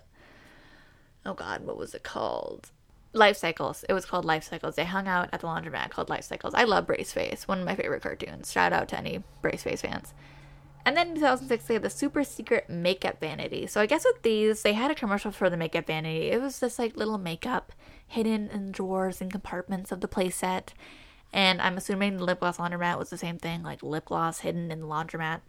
oh 1.26 1.34
god, 1.34 1.64
what 1.64 1.76
was 1.76 1.94
it 1.94 2.02
called? 2.02 2.70
Life 3.12 3.36
Cycles. 3.36 3.84
It 3.88 3.94
was 3.94 4.04
called 4.04 4.24
Life 4.24 4.44
Cycles. 4.44 4.74
They 4.76 4.84
hung 4.84 5.08
out 5.08 5.30
at 5.32 5.40
the 5.40 5.46
laundromat 5.46 5.90
called 5.90 6.10
Life 6.10 6.24
Cycles. 6.24 6.54
I 6.54 6.64
love 6.64 6.86
Braceface, 6.86 7.48
one 7.48 7.60
of 7.60 7.64
my 7.64 7.74
favorite 7.74 8.02
cartoons. 8.02 8.52
Shout 8.52 8.72
out 8.72 8.88
to 8.88 8.98
any 8.98 9.24
Braceface 9.42 9.80
fans. 9.80 10.12
And 10.84 10.96
then 10.96 11.08
in 11.08 11.14
2006, 11.16 11.64
they 11.64 11.74
had 11.74 11.82
the 11.82 11.90
super 11.90 12.22
secret 12.22 12.70
makeup 12.70 13.18
vanity. 13.18 13.66
So 13.66 13.80
I 13.80 13.86
guess 13.86 14.04
with 14.04 14.22
these, 14.22 14.62
they 14.62 14.74
had 14.74 14.90
a 14.90 14.94
commercial 14.94 15.32
for 15.32 15.50
the 15.50 15.56
makeup 15.56 15.86
vanity. 15.86 16.30
It 16.30 16.40
was 16.40 16.60
just 16.60 16.78
like 16.78 16.96
little 16.96 17.18
makeup 17.18 17.72
hidden 18.06 18.48
in 18.50 18.70
drawers 18.70 19.20
and 19.20 19.32
compartments 19.32 19.90
of 19.90 20.00
the 20.00 20.06
playset. 20.06 20.68
And 21.32 21.60
I'm 21.60 21.76
assuming 21.76 22.16
the 22.16 22.24
lip 22.24 22.38
gloss 22.38 22.58
laundromat 22.58 22.98
was 22.98 23.10
the 23.10 23.18
same 23.18 23.38
thing, 23.38 23.64
like 23.64 23.82
lip 23.82 24.04
gloss 24.04 24.40
hidden 24.40 24.70
in 24.70 24.80
the 24.80 24.86
laundromat. 24.86 25.40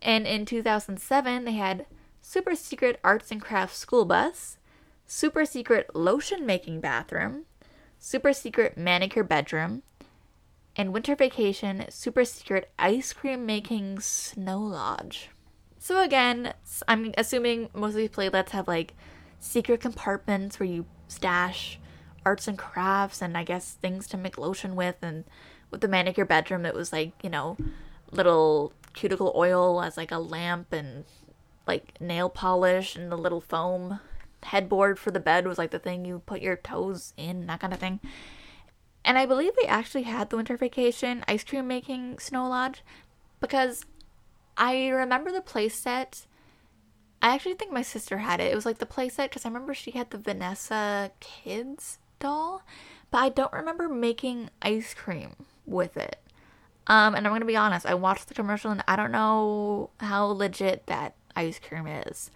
And 0.00 0.26
in 0.26 0.46
2007, 0.46 1.44
they 1.44 1.52
had 1.52 1.84
super 2.22 2.54
secret 2.54 2.98
arts 3.04 3.30
and 3.30 3.42
crafts 3.42 3.76
school 3.76 4.06
bus, 4.06 4.56
super 5.14 5.44
secret 5.44 5.94
lotion 5.94 6.46
making 6.46 6.80
bathroom, 6.80 7.44
super 7.98 8.32
secret 8.32 8.78
manicure 8.78 9.22
bedroom, 9.22 9.82
and 10.74 10.90
winter 10.90 11.14
vacation 11.14 11.84
super 11.90 12.24
secret 12.24 12.72
ice 12.78 13.12
cream 13.12 13.44
making 13.44 14.00
snow 14.00 14.58
lodge. 14.58 15.28
So 15.78 16.02
again, 16.02 16.54
I'm 16.88 17.12
assuming 17.18 17.68
most 17.74 17.90
of 17.90 17.96
these 17.96 18.08
playsets 18.08 18.50
have 18.50 18.66
like 18.66 18.94
secret 19.38 19.82
compartments 19.82 20.58
where 20.58 20.68
you 20.68 20.86
stash 21.08 21.78
arts 22.24 22.48
and 22.48 22.56
crafts 22.56 23.20
and 23.20 23.36
I 23.36 23.44
guess 23.44 23.72
things 23.72 24.06
to 24.08 24.16
make 24.16 24.38
lotion 24.38 24.76
with 24.76 24.96
and 25.02 25.24
with 25.70 25.82
the 25.82 25.88
manicure 25.88 26.24
bedroom 26.24 26.64
it 26.64 26.74
was 26.74 26.90
like, 26.90 27.12
you 27.22 27.28
know, 27.28 27.58
little 28.10 28.72
cuticle 28.94 29.34
oil 29.36 29.82
as 29.82 29.98
like 29.98 30.10
a 30.10 30.18
lamp 30.18 30.72
and 30.72 31.04
like 31.66 32.00
nail 32.00 32.30
polish 32.30 32.96
and 32.96 33.12
the 33.12 33.18
little 33.18 33.42
foam 33.42 34.00
headboard 34.42 34.98
for 34.98 35.10
the 35.10 35.20
bed 35.20 35.46
was 35.46 35.58
like 35.58 35.70
the 35.70 35.78
thing 35.78 36.04
you 36.04 36.22
put 36.26 36.40
your 36.42 36.56
toes 36.56 37.12
in, 37.16 37.46
that 37.46 37.60
kind 37.60 37.72
of 37.72 37.78
thing. 37.78 38.00
And 39.04 39.18
I 39.18 39.26
believe 39.26 39.52
they 39.56 39.66
actually 39.66 40.04
had 40.04 40.30
the 40.30 40.36
winter 40.36 40.56
vacation 40.56 41.24
ice 41.26 41.44
cream 41.44 41.66
making 41.66 42.18
snow 42.18 42.48
lodge 42.48 42.82
because 43.40 43.84
I 44.56 44.88
remember 44.88 45.32
the 45.32 45.40
playset. 45.40 46.26
I 47.20 47.34
actually 47.34 47.54
think 47.54 47.72
my 47.72 47.82
sister 47.82 48.18
had 48.18 48.40
it. 48.40 48.52
It 48.52 48.54
was 48.54 48.66
like 48.66 48.78
the 48.78 48.86
playset 48.86 49.24
because 49.24 49.44
I 49.44 49.48
remember 49.48 49.74
she 49.74 49.92
had 49.92 50.10
the 50.10 50.18
Vanessa 50.18 51.10
Kids 51.20 51.98
doll, 52.20 52.62
but 53.10 53.18
I 53.18 53.28
don't 53.28 53.52
remember 53.52 53.88
making 53.88 54.50
ice 54.60 54.94
cream 54.94 55.34
with 55.66 55.96
it. 55.96 56.18
Um, 56.86 57.14
and 57.14 57.26
I'm 57.26 57.32
gonna 57.32 57.44
be 57.44 57.56
honest, 57.56 57.86
I 57.86 57.94
watched 57.94 58.28
the 58.28 58.34
commercial 58.34 58.70
and 58.70 58.82
I 58.88 58.96
don't 58.96 59.12
know 59.12 59.90
how 60.00 60.26
legit 60.26 60.86
that 60.86 61.14
ice 61.36 61.58
cream 61.58 61.86
is. 61.86 62.30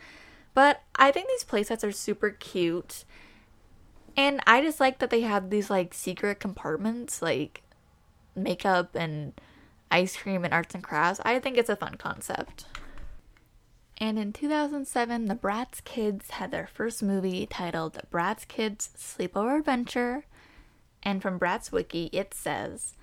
But 0.56 0.80
I 0.96 1.10
think 1.12 1.28
these 1.28 1.44
playsets 1.44 1.86
are 1.86 1.92
super 1.92 2.30
cute. 2.30 3.04
And 4.16 4.40
I 4.46 4.62
just 4.62 4.80
like 4.80 5.00
that 5.00 5.10
they 5.10 5.20
have 5.20 5.50
these 5.50 5.68
like 5.68 5.92
secret 5.92 6.40
compartments, 6.40 7.20
like 7.20 7.62
makeup 8.34 8.94
and 8.94 9.34
ice 9.90 10.16
cream 10.16 10.46
and 10.46 10.54
arts 10.54 10.74
and 10.74 10.82
crafts. 10.82 11.20
I 11.26 11.38
think 11.40 11.58
it's 11.58 11.68
a 11.68 11.76
fun 11.76 11.96
concept. 11.96 12.64
And 13.98 14.18
in 14.18 14.32
2007, 14.32 15.26
the 15.26 15.34
Bratz 15.34 15.84
Kids 15.84 16.30
had 16.30 16.52
their 16.52 16.70
first 16.72 17.02
movie 17.02 17.44
titled 17.44 18.00
Bratz 18.10 18.48
Kids 18.48 18.88
Sleepover 18.96 19.58
Adventure. 19.58 20.24
And 21.02 21.20
from 21.20 21.38
Bratz 21.38 21.70
Wiki, 21.70 22.08
it 22.14 22.32
says, 22.32 22.94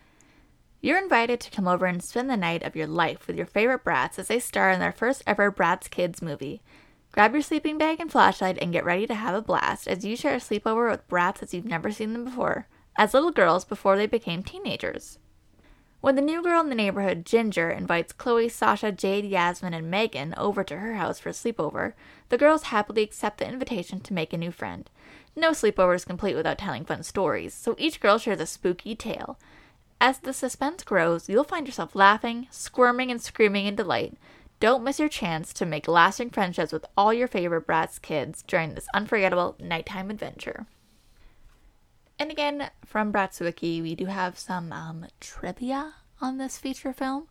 You're 0.82 0.98
invited 0.98 1.40
to 1.42 1.52
come 1.52 1.68
over 1.68 1.86
and 1.86 2.04
spend 2.04 2.32
the 2.32 2.36
night 2.36 2.64
of 2.64 2.76
your 2.76 2.88
life 2.88 3.28
with 3.28 3.38
your 3.38 3.46
favorite 3.46 3.84
Bratz 3.84 4.18
as 4.18 4.30
they 4.30 4.40
star 4.40 4.72
in 4.72 4.80
their 4.80 4.92
first 4.92 5.22
ever 5.28 5.52
Bratz 5.52 5.88
Kids 5.88 6.20
movie. 6.20 6.64
Grab 7.14 7.34
your 7.34 7.44
sleeping 7.44 7.78
bag 7.78 8.00
and 8.00 8.12
flashlight 8.12 8.58
and 8.60 8.74
get 8.74 8.84
ready 8.84 9.06
to 9.06 9.14
have 9.14 9.36
a 9.36 9.42
blast 9.42 9.88
as 9.88 10.04
you 10.04 10.16
share 10.16 10.34
a 10.34 10.38
sleepover 10.38 10.90
with 10.90 11.08
Bratz 11.08 11.44
as 11.44 11.54
you've 11.54 11.64
never 11.64 11.92
seen 11.92 12.12
them 12.12 12.26
before, 12.26 12.68
as 12.98 13.14
little 13.14 13.30
girls 13.30 13.64
before 13.64 13.96
they 13.96 14.08
became 14.08 14.42
teenagers. 14.42 15.20
When 16.02 16.16
the 16.16 16.24
new 16.24 16.42
girl 16.42 16.60
in 16.62 16.70
the 16.70 16.76
neighborhood, 16.76 17.24
Ginger, 17.24 17.70
invites 17.70 18.14
Chloe, 18.14 18.50
Sasha, 18.50 18.92
Jade, 18.92 19.26
Yasmin, 19.26 19.76
and 19.76 19.92
Megan 19.92 20.34
over 20.38 20.64
to 20.64 20.78
her 20.78 20.96
house 20.96 21.20
for 21.20 21.30
a 21.30 21.34
sleepover, 21.34 21.94
the 22.30 22.38
girls 22.38 22.64
happily 22.64 23.04
accept 23.04 23.38
the 23.38 23.48
invitation 23.48 24.00
to 24.00 24.14
make 24.14 24.34
a 24.34 24.38
new 24.38 24.52
friend. 24.52 24.90
No 25.36 25.52
sleepover 25.52 25.96
is 25.96 26.06
complete 26.06 26.36
without 26.36 26.58
telling 26.58 26.84
fun 26.84 27.04
stories, 27.04 27.54
so 27.54 27.76
each 27.78 28.00
girl 28.00 28.18
shares 28.18 28.42
a 28.42 28.48
spooky 28.48 28.96
tale. 28.96 29.38
As 30.02 30.18
the 30.18 30.34
suspense 30.34 30.84
grows, 30.84 31.30
you'll 31.30 31.44
find 31.44 31.68
yourself 31.68 31.96
laughing, 31.96 32.48
squirming, 32.50 33.12
and 33.12 33.22
screaming 33.22 33.68
in 33.68 33.76
delight. 33.76 34.18
Don't 34.64 34.86
miss 34.86 34.98
your 34.98 35.10
chance 35.10 35.52
to 35.56 35.66
make 35.66 35.90
lasting 35.90 36.30
friendships 36.30 36.72
with 36.72 36.86
all 36.96 37.14
your 37.14 37.28
favorite 37.28 37.68
Bratz 37.68 38.02
kids 38.02 38.42
during 38.48 38.76
this 38.76 38.88
unforgettable 38.94 39.58
nighttime 39.60 40.10
adventure. 40.10 40.68
And 42.18 42.32
again, 42.32 42.72
from 42.86 43.12
Bratz 43.12 43.42
Wiki, 43.42 43.82
we 43.82 43.94
do 43.94 44.06
have 44.06 44.40
some 44.40 44.72
um, 44.72 45.08
trivia 45.20 45.96
on 46.22 46.38
this 46.38 46.58
feature 46.60 46.94
film. 46.94 47.28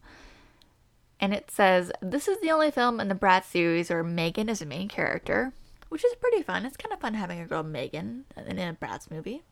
And 1.19 1.33
it 1.33 1.51
says, 1.51 1.91
This 2.03 2.29
is 2.29 2.39
the 2.43 2.51
only 2.51 2.71
film 2.71 3.01
in 3.01 3.09
the 3.09 3.15
Bratz 3.15 3.45
series 3.45 3.89
where 3.89 4.05
Megan 4.05 4.51
is 4.51 4.61
a 4.61 4.67
main 4.67 4.89
character, 4.89 5.55
which 5.89 6.05
is 6.05 6.15
pretty 6.17 6.43
fun. 6.43 6.67
It's 6.67 6.77
kind 6.77 6.93
of 6.93 7.01
fun 7.01 7.15
having 7.15 7.41
a 7.41 7.47
girl 7.47 7.63
Megan 7.63 8.27
in 8.37 8.59
a 8.59 8.75
Bratz 8.75 9.11
movie. 9.11 9.43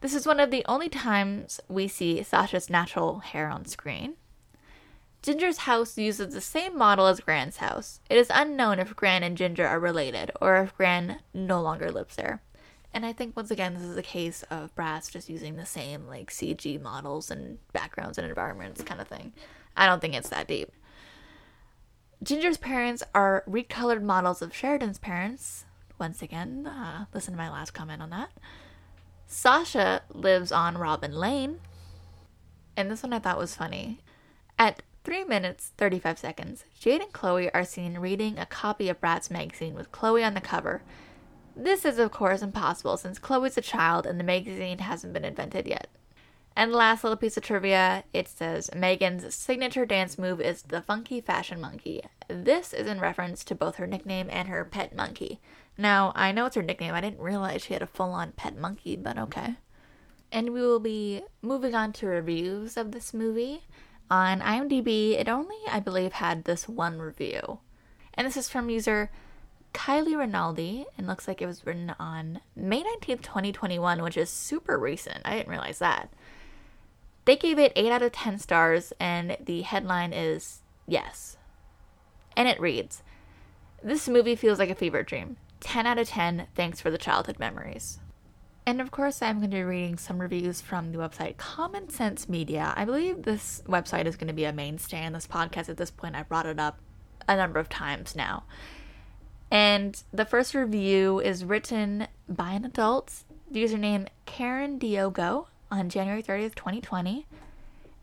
This 0.00 0.14
is 0.14 0.26
one 0.26 0.40
of 0.40 0.50
the 0.50 0.64
only 0.64 0.88
times 0.88 1.60
we 1.68 1.86
see 1.86 2.22
Sasha's 2.22 2.70
natural 2.70 3.18
hair 3.18 3.50
on 3.50 3.66
screen. 3.66 4.14
Ginger's 5.28 5.58
house 5.58 5.98
uses 5.98 6.32
the 6.32 6.40
same 6.40 6.78
model 6.78 7.06
as 7.06 7.20
Gran's 7.20 7.58
house. 7.58 8.00
It 8.08 8.16
is 8.16 8.30
unknown 8.32 8.78
if 8.78 8.96
Gran 8.96 9.22
and 9.22 9.36
Ginger 9.36 9.66
are 9.66 9.78
related 9.78 10.30
or 10.40 10.56
if 10.56 10.74
Gran 10.74 11.18
no 11.34 11.60
longer 11.60 11.92
lives 11.92 12.16
there. 12.16 12.40
And 12.94 13.04
I 13.04 13.12
think 13.12 13.36
once 13.36 13.50
again 13.50 13.74
this 13.74 13.82
is 13.82 13.98
a 13.98 14.02
case 14.02 14.42
of 14.50 14.74
Bratz 14.74 15.10
just 15.10 15.28
using 15.28 15.56
the 15.56 15.66
same 15.66 16.06
like 16.06 16.30
CG 16.30 16.80
models 16.80 17.30
and 17.30 17.58
backgrounds 17.74 18.16
and 18.16 18.26
environments 18.26 18.80
kind 18.80 19.02
of 19.02 19.08
thing. 19.08 19.34
I 19.76 19.84
don't 19.84 20.00
think 20.00 20.14
it's 20.14 20.30
that 20.30 20.48
deep. 20.48 20.72
Ginger's 22.22 22.56
parents 22.56 23.02
are 23.14 23.44
recolored 23.46 24.00
models 24.00 24.40
of 24.40 24.56
Sheridan's 24.56 24.98
parents. 24.98 25.66
Once 25.98 26.22
again, 26.22 26.66
uh, 26.66 27.04
listen 27.12 27.34
to 27.34 27.38
my 27.38 27.50
last 27.50 27.72
comment 27.72 28.00
on 28.00 28.08
that. 28.08 28.30
Sasha 29.26 30.00
lives 30.08 30.52
on 30.52 30.78
Robin 30.78 31.12
Lane. 31.12 31.60
And 32.78 32.90
this 32.90 33.02
one 33.02 33.12
I 33.12 33.18
thought 33.18 33.36
was 33.36 33.54
funny. 33.54 34.00
At 34.58 34.82
3 35.08 35.24
minutes 35.24 35.72
35 35.78 36.18
seconds, 36.18 36.64
Jade 36.78 37.00
and 37.00 37.10
Chloe 37.14 37.50
are 37.54 37.64
seen 37.64 37.96
reading 37.96 38.38
a 38.38 38.44
copy 38.44 38.90
of 38.90 39.00
Bratz 39.00 39.30
magazine 39.30 39.74
with 39.74 39.90
Chloe 39.90 40.22
on 40.22 40.34
the 40.34 40.40
cover. 40.42 40.82
This 41.56 41.86
is, 41.86 41.98
of 41.98 42.10
course, 42.10 42.42
impossible 42.42 42.98
since 42.98 43.18
Chloe's 43.18 43.56
a 43.56 43.62
child 43.62 44.04
and 44.04 44.20
the 44.20 44.24
magazine 44.24 44.80
hasn't 44.80 45.14
been 45.14 45.24
invented 45.24 45.66
yet. 45.66 45.88
And 46.54 46.74
last 46.74 47.04
little 47.04 47.16
piece 47.16 47.38
of 47.38 47.42
trivia 47.42 48.04
it 48.12 48.28
says 48.28 48.68
Megan's 48.76 49.34
signature 49.34 49.86
dance 49.86 50.18
move 50.18 50.42
is 50.42 50.60
the 50.60 50.82
funky 50.82 51.22
fashion 51.22 51.58
monkey. 51.58 52.02
This 52.28 52.74
is 52.74 52.86
in 52.86 53.00
reference 53.00 53.44
to 53.44 53.54
both 53.54 53.76
her 53.76 53.86
nickname 53.86 54.28
and 54.30 54.48
her 54.48 54.62
pet 54.62 54.94
monkey. 54.94 55.40
Now, 55.78 56.12
I 56.16 56.32
know 56.32 56.44
it's 56.44 56.56
her 56.56 56.62
nickname, 56.62 56.92
I 56.92 57.00
didn't 57.00 57.20
realize 57.20 57.62
she 57.62 57.72
had 57.72 57.80
a 57.80 57.86
full 57.86 58.10
on 58.10 58.32
pet 58.32 58.58
monkey, 58.58 58.94
but 58.94 59.16
okay. 59.16 59.54
And 60.30 60.52
we 60.52 60.60
will 60.60 60.80
be 60.80 61.22
moving 61.40 61.74
on 61.74 61.94
to 61.94 62.06
reviews 62.06 62.76
of 62.76 62.92
this 62.92 63.14
movie. 63.14 63.62
On 64.10 64.40
IMDb, 64.40 65.12
it 65.12 65.28
only, 65.28 65.56
I 65.70 65.80
believe, 65.80 66.12
had 66.12 66.44
this 66.44 66.68
one 66.68 66.98
review. 66.98 67.58
And 68.14 68.26
this 68.26 68.36
is 68.36 68.48
from 68.48 68.70
user 68.70 69.10
Kylie 69.74 70.16
Rinaldi, 70.16 70.86
and 70.96 71.06
looks 71.06 71.28
like 71.28 71.42
it 71.42 71.46
was 71.46 71.66
written 71.66 71.94
on 72.00 72.40
May 72.56 72.82
19th, 72.82 73.22
2021, 73.22 74.02
which 74.02 74.16
is 74.16 74.30
super 74.30 74.78
recent. 74.78 75.20
I 75.24 75.36
didn't 75.36 75.50
realize 75.50 75.78
that. 75.78 76.10
They 77.26 77.36
gave 77.36 77.58
it 77.58 77.72
8 77.76 77.92
out 77.92 78.02
of 78.02 78.12
10 78.12 78.38
stars, 78.38 78.92
and 78.98 79.36
the 79.44 79.62
headline 79.62 80.12
is 80.14 80.62
Yes. 80.86 81.36
And 82.36 82.48
it 82.48 82.58
reads 82.58 83.02
This 83.82 84.08
movie 84.08 84.36
feels 84.36 84.58
like 84.58 84.70
a 84.70 84.74
fever 84.74 85.02
dream. 85.02 85.36
10 85.60 85.86
out 85.86 85.98
of 85.98 86.08
10, 86.08 86.46
thanks 86.54 86.80
for 86.80 86.90
the 86.90 86.98
childhood 86.98 87.38
memories. 87.38 87.98
And 88.68 88.82
of 88.82 88.90
course, 88.90 89.22
I'm 89.22 89.38
going 89.38 89.50
to 89.50 89.56
be 89.56 89.62
reading 89.62 89.96
some 89.96 90.20
reviews 90.20 90.60
from 90.60 90.92
the 90.92 90.98
website 90.98 91.38
Common 91.38 91.88
Sense 91.88 92.28
Media. 92.28 92.74
I 92.76 92.84
believe 92.84 93.22
this 93.22 93.62
website 93.66 94.04
is 94.04 94.16
going 94.16 94.28
to 94.28 94.34
be 94.34 94.44
a 94.44 94.52
mainstay 94.52 95.06
in 95.06 95.14
this 95.14 95.26
podcast 95.26 95.70
at 95.70 95.78
this 95.78 95.90
point. 95.90 96.14
I 96.14 96.22
brought 96.22 96.44
it 96.44 96.60
up 96.60 96.78
a 97.26 97.34
number 97.34 97.60
of 97.60 97.70
times 97.70 98.14
now. 98.14 98.42
And 99.50 100.02
the 100.12 100.26
first 100.26 100.54
review 100.54 101.18
is 101.18 101.46
written 101.46 102.08
by 102.28 102.50
an 102.50 102.66
adult, 102.66 103.24
the 103.50 103.64
username 103.64 104.08
Karen 104.26 104.76
Diogo, 104.76 105.48
on 105.70 105.88
January 105.88 106.22
30th, 106.22 106.54
2020. 106.54 107.24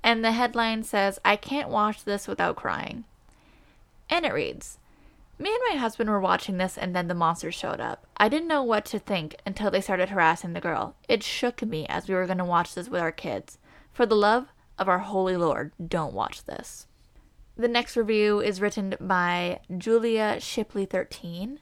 And 0.01 0.25
the 0.25 0.31
headline 0.31 0.81
says, 0.81 1.19
I 1.23 1.35
can't 1.35 1.69
watch 1.69 2.05
this 2.05 2.27
without 2.27 2.55
crying. 2.55 3.03
And 4.09 4.25
it 4.25 4.33
reads 4.33 4.79
Me 5.37 5.49
and 5.49 5.59
my 5.69 5.77
husband 5.77 6.09
were 6.09 6.19
watching 6.19 6.57
this, 6.57 6.77
and 6.77 6.95
then 6.95 7.09
the 7.09 7.13
monsters 7.13 7.55
showed 7.55 7.81
up. 7.81 8.07
I 8.15 8.29
didn't 8.29 8.47
know 8.47 8.63
what 8.63 8.85
to 8.85 8.99
think 8.99 9.35
until 9.45 9.69
they 9.69 9.81
started 9.81 10.09
harassing 10.09 10.53
the 10.53 10.61
girl. 10.61 10.95
It 11.09 11.23
shook 11.23 11.61
me 11.61 11.85
as 11.87 12.07
we 12.07 12.15
were 12.15 12.25
going 12.25 12.37
to 12.37 12.45
watch 12.45 12.73
this 12.73 12.87
with 12.87 13.01
our 13.01 13.11
kids. 13.11 13.57
For 13.91 14.05
the 14.05 14.15
love 14.15 14.47
of 14.79 14.87
our 14.87 14.99
holy 14.99 15.35
Lord, 15.35 15.73
don't 15.85 16.13
watch 16.13 16.45
this. 16.45 16.87
The 17.57 17.67
next 17.67 17.97
review 17.97 18.39
is 18.39 18.61
written 18.61 18.95
by 18.99 19.59
Julia 19.77 20.37
Shipley13, 20.39 21.57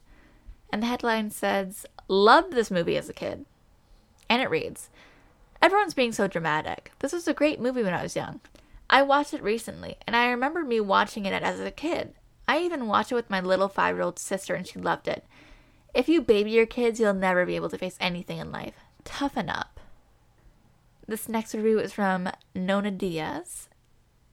and 0.72 0.84
the 0.84 0.88
headline 0.88 1.32
says, 1.32 1.86
Loved 2.08 2.54
this 2.54 2.70
movie 2.70 2.98
as 2.98 3.10
a 3.10 3.14
kid. 3.14 3.46
And 4.30 4.42
it 4.42 4.50
reads, 4.50 4.92
Everyone's 5.64 5.94
being 5.94 6.12
so 6.12 6.28
dramatic. 6.28 6.92
This 7.00 7.14
was 7.14 7.28
a 7.28 7.34
great 7.34 7.60
movie 7.60 7.84
when 7.84 7.94
I 7.94 8.04
was 8.04 8.16
young. 8.16 8.40
I 8.90 9.02
watched 9.02 9.34
it 9.34 9.42
recently, 9.42 9.98
and 10.06 10.16
I 10.16 10.30
remember 10.30 10.64
me 10.64 10.80
watching 10.80 11.26
it 11.26 11.42
as 11.42 11.60
a 11.60 11.72
kid. 11.72 12.14
I 12.48 12.60
even 12.60 12.88
watched 12.88 13.12
it 13.12 13.16
with 13.16 13.30
my 13.30 13.40
little 13.40 13.70
five 13.70 13.96
year 13.96 14.04
old 14.04 14.20
sister, 14.20 14.56
and 14.56 14.68
she 14.68 14.80
loved 14.80 15.08
it. 15.08 15.26
If 15.94 16.10
you 16.10 16.22
baby 16.22 16.52
your 16.52 16.66
kids, 16.66 17.00
you'll 17.00 17.14
never 17.14 17.46
be 17.46 17.56
able 17.56 17.70
to 17.70 17.78
face 17.78 17.98
anything 18.00 18.40
in 18.40 18.52
life. 18.52 18.76
Toughen 19.04 19.50
up. 19.50 19.80
This 21.08 21.30
next 21.30 21.54
review 21.54 21.80
is 21.80 21.94
from 21.94 22.30
Nona 22.56 22.92
Diaz, 22.92 23.70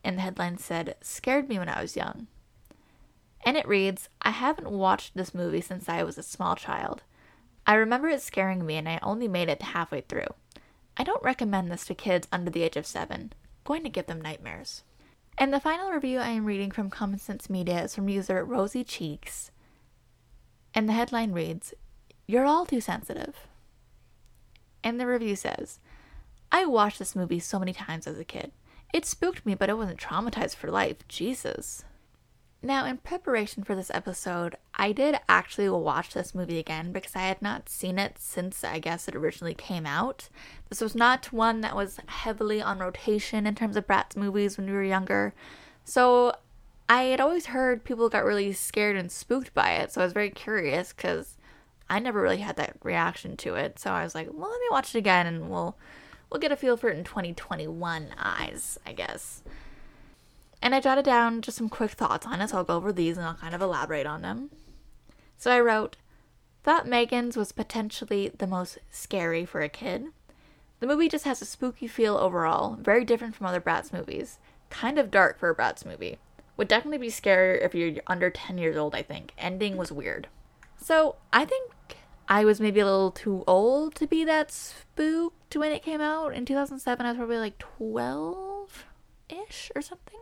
and 0.05 0.17
the 0.17 0.23
headline 0.23 0.59
said, 0.59 0.97
Scared 1.01 1.49
me 1.49 1.59
when 1.59 1.69
I 1.69 1.83
was 1.83 1.97
young. 1.97 2.29
And 3.45 3.57
it 3.57 3.69
reads, 3.69 4.09
I 4.23 4.31
haven't 4.31 4.71
watched 4.71 5.15
this 5.15 5.35
movie 5.35 5.61
since 5.61 5.89
I 5.89 6.03
was 6.03 6.19
a 6.19 6.23
small 6.23 6.57
child. 6.57 7.03
I 7.67 7.75
remember 7.75 8.09
it 8.09 8.23
scaring 8.23 8.65
me, 8.65 8.77
and 8.77 8.89
I 8.89 8.99
only 9.03 9.29
made 9.29 9.49
it 9.49 9.63
halfway 9.63 10.03
through. 10.03 10.29
I 10.97 11.05
don't 11.05 11.23
recommend 11.23 11.71
this 11.71 11.87
to 11.87 11.95
kids 11.95 12.29
under 12.33 12.51
the 12.51 12.63
age 12.63 12.77
of 12.77 12.87
seven. 12.87 13.33
going 13.65 13.83
to 13.83 13.89
give 13.89 14.07
them 14.07 14.21
nightmares. 14.21 14.83
And 15.39 15.53
the 15.53 15.61
final 15.61 15.91
review 15.91 16.19
I 16.19 16.29
am 16.29 16.45
reading 16.45 16.71
from 16.71 16.91
Common 16.91 17.19
Sense 17.19 17.49
Media 17.49 17.85
is 17.85 17.95
from 17.95 18.09
user 18.09 18.45
Rosy 18.45 18.85
Cheeks. 18.85 19.51
And 20.75 20.89
the 20.89 20.93
headline 20.93 21.33
reads, 21.33 21.75
You're 22.27 22.45
all 22.45 22.67
too 22.67 22.81
sensitive. 22.81 23.37
And 24.85 25.01
the 25.01 25.07
review 25.07 25.37
says, 25.37 25.79
I 26.53 26.65
watched 26.67 26.99
this 26.99 27.17
movie 27.17 27.39
so 27.39 27.59
many 27.59 27.73
times 27.73 28.07
as 28.07 28.19
a 28.19 28.25
kid. 28.25 28.53
It 28.93 29.07
spooked 29.07 29.47
me, 29.47 29.55
but 29.55 29.69
it 29.69 29.77
wasn't 29.77 30.01
traumatized 30.01 30.57
for 30.57 30.71
life. 30.71 31.07
Jesus. 31.09 31.85
Now, 32.63 32.85
in 32.85 32.99
preparation 32.99 33.65
for 33.65 33.75
this 33.75 33.91
episode, 33.95 34.57
I 34.75 34.93
did 34.93 35.19
actually 35.31 35.71
watch 35.71 36.13
this 36.13 36.35
movie 36.35 36.59
again 36.59 36.93
because 36.93 37.17
I 37.17 37.21
had 37.21 37.41
not 37.41 37.71
seen 37.71 37.99
it 37.99 38.19
since 38.19 38.63
I 38.63 38.79
guess 38.79 39.09
it 39.09 39.17
originally 39.17 39.55
came 39.55 39.87
out. 39.87 40.29
This 40.69 40.83
was 40.83 40.95
not 40.95 41.33
one 41.33 41.63
that 41.63 41.75
was 41.75 41.99
heavily 42.07 42.61
on 42.61 42.79
rotation 42.79 43.47
in 43.47 43.55
terms 43.55 43.77
of 43.77 43.87
Bratz 43.87 44.15
movies 44.15 44.59
when 44.59 44.67
we 44.67 44.75
were 44.75 44.83
younger. 44.83 45.33
So 45.85 46.35
I 46.87 47.05
had 47.05 47.21
always 47.21 47.47
heard 47.47 47.83
people 47.83 48.11
got 48.11 48.25
really 48.25 48.53
scared 48.53 48.97
and 48.97 49.11
spooked 49.11 49.55
by 49.55 49.73
it. 49.73 49.93
So 49.93 50.03
I 50.03 50.05
was 50.05 50.13
very 50.13 50.31
curious 50.31 50.93
because 50.93 51.39
I 51.89 51.99
never 51.99 52.21
really 52.21 52.39
had 52.39 52.57
that 52.57 52.77
reaction 52.83 53.39
to 53.39 53.55
it. 53.55 53.79
So 53.79 53.91
I 53.91 54.05
was 54.05 54.15
like, 54.15 54.29
well, 54.33 54.51
let 54.51 54.61
me 54.61 54.67
watch 54.71 54.95
it 54.95 54.99
again 54.99 55.27
and 55.27 55.49
we'll 55.49 55.77
we'll 56.31 56.41
get 56.41 56.53
a 56.53 56.57
feel 56.57 56.77
for 56.77 56.91
it 56.91 56.99
in 56.99 57.05
2021 57.05 58.09
eyes, 58.19 58.79
I 58.87 58.93
guess. 58.93 59.43
And 60.63 60.75
I 60.75 60.81
jotted 60.81 61.05
down 61.05 61.43
just 61.43 61.57
some 61.57 61.69
quick 61.69 61.93
thoughts 61.93 62.27
on 62.27 62.41
it, 62.41 62.51
so 62.51 62.59
I'll 62.59 62.65
go 62.65 62.77
over 62.77 62.93
these 62.93 63.17
and 63.17 63.27
I'll 63.27 63.35
kind 63.35 63.55
of 63.55 63.63
elaborate 63.63 64.07
on 64.07 64.23
them. 64.23 64.51
So 65.37 65.51
I 65.51 65.61
wrote, 65.61 65.97
Thought 66.63 66.87
Megan's 66.87 67.37
was 67.37 67.53
potentially 67.53 68.29
the 68.37 68.47
most 68.47 68.79
scary 68.91 69.47
for 69.47 69.63
a 69.63 69.71
kid. 69.71 70.07
The 70.81 70.87
movie 70.87 71.09
just 71.09 71.25
has 71.25 71.41
a 71.41 71.47
spooky 71.47 71.87
feel 71.87 72.17
overall, 72.17 72.77
very 72.81 73.05
different 73.05 73.35
from 73.35 73.47
other 73.47 73.61
Bratz 73.61 73.93
movies. 73.93 74.39
Kind 74.69 74.99
of 74.99 75.11
dark 75.11 75.39
for 75.39 75.49
a 75.49 75.55
Bratz 75.55 75.87
movie. 75.87 76.19
Would 76.59 76.69
definitely 76.69 76.99
be 76.99 77.09
scarier 77.09 77.65
if 77.65 77.75
you're 77.75 78.03
under 78.07 78.29
10 78.29 78.59
years 78.59 78.77
old, 78.77 78.95
I 78.95 79.03
think. 79.03 79.33
Ending 79.39 79.79
was 79.79 79.91
weird. 79.91 80.29
So 80.77 81.17
I 81.33 81.47
think 81.47 81.73
I 82.29 82.45
was 82.45 82.61
maybe 82.61 82.81
a 82.81 82.85
little 82.85 83.11
too 83.11 83.45
old 83.47 83.95
to 83.97 84.07
be 84.07 84.25
that 84.25 84.53
spooked 84.53 85.57
when 85.57 85.73
it 85.73 85.83
came 85.83 86.01
out. 86.01 86.35
In 86.35 86.45
2007, 86.45 87.05
I 87.05 87.11
was 87.11 87.17
probably 87.17 87.39
like 87.39 87.59
12 87.59 88.85
ish 89.29 89.73
or 89.75 89.83
something. 89.83 90.21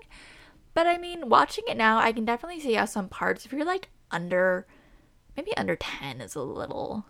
But 0.78 0.86
I 0.86 0.96
mean, 0.96 1.28
watching 1.28 1.64
it 1.66 1.76
now, 1.76 1.98
I 1.98 2.12
can 2.12 2.24
definitely 2.24 2.60
see 2.60 2.74
how 2.74 2.84
some 2.84 3.08
parts, 3.08 3.44
if 3.44 3.52
you're 3.52 3.64
like 3.64 3.88
under, 4.12 4.64
maybe 5.36 5.50
under 5.56 5.74
10 5.74 6.20
is 6.20 6.36
a 6.36 6.40
little 6.40 7.04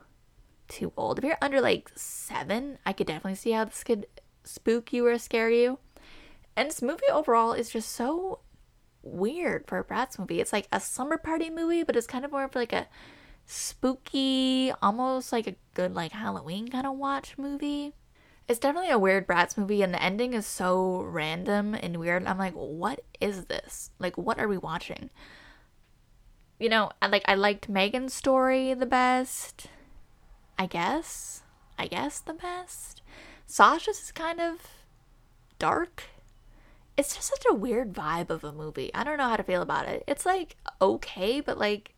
too 0.68 0.90
old. 0.96 1.18
If 1.18 1.24
you're 1.26 1.36
under 1.42 1.60
like 1.60 1.90
7, 1.94 2.78
I 2.86 2.94
could 2.94 3.06
definitely 3.06 3.34
see 3.34 3.50
how 3.50 3.66
this 3.66 3.84
could 3.84 4.06
spook 4.42 4.90
you 4.94 5.06
or 5.06 5.18
scare 5.18 5.50
you. 5.50 5.80
And 6.56 6.70
this 6.70 6.80
movie 6.80 7.02
overall 7.12 7.52
is 7.52 7.68
just 7.68 7.92
so 7.92 8.38
weird 9.02 9.66
for 9.66 9.76
a 9.76 9.84
Bratz 9.84 10.18
movie. 10.18 10.40
It's 10.40 10.54
like 10.54 10.66
a 10.72 10.80
slumber 10.80 11.18
party 11.18 11.50
movie, 11.50 11.82
but 11.82 11.94
it's 11.94 12.06
kind 12.06 12.24
of 12.24 12.32
more 12.32 12.44
of 12.44 12.54
like 12.54 12.72
a 12.72 12.88
spooky, 13.44 14.72
almost 14.80 15.30
like 15.30 15.46
a 15.46 15.56
good 15.74 15.94
like 15.94 16.12
Halloween 16.12 16.68
kind 16.68 16.86
of 16.86 16.96
watch 16.96 17.36
movie. 17.36 17.92
It's 18.48 18.58
definitely 18.58 18.90
a 18.90 18.98
weird 18.98 19.26
Bratz 19.26 19.58
movie, 19.58 19.82
and 19.82 19.92
the 19.92 20.02
ending 20.02 20.32
is 20.32 20.46
so 20.46 21.02
random 21.02 21.74
and 21.74 21.98
weird. 21.98 22.26
I'm 22.26 22.38
like, 22.38 22.54
what 22.54 23.04
is 23.20 23.44
this? 23.44 23.90
Like, 23.98 24.16
what 24.16 24.38
are 24.38 24.48
we 24.48 24.56
watching? 24.56 25.10
You 26.58 26.70
know, 26.70 26.90
I 27.00 27.08
like 27.08 27.24
I 27.28 27.34
liked 27.34 27.68
Megan's 27.68 28.14
story 28.14 28.72
the 28.74 28.86
best. 28.86 29.66
I 30.58 30.66
guess. 30.66 31.42
I 31.78 31.86
guess 31.86 32.18
the 32.18 32.32
best. 32.32 33.02
Sasha's 33.46 34.00
is 34.00 34.12
kind 34.12 34.40
of 34.40 34.66
dark. 35.58 36.04
It's 36.96 37.14
just 37.14 37.28
such 37.28 37.44
a 37.48 37.54
weird 37.54 37.92
vibe 37.92 38.30
of 38.30 38.42
a 38.42 38.52
movie. 38.52 38.90
I 38.92 39.04
don't 39.04 39.18
know 39.18 39.28
how 39.28 39.36
to 39.36 39.44
feel 39.44 39.62
about 39.62 39.88
it. 39.88 40.02
It's 40.08 40.26
like 40.26 40.56
okay, 40.80 41.40
but 41.40 41.58
like 41.58 41.94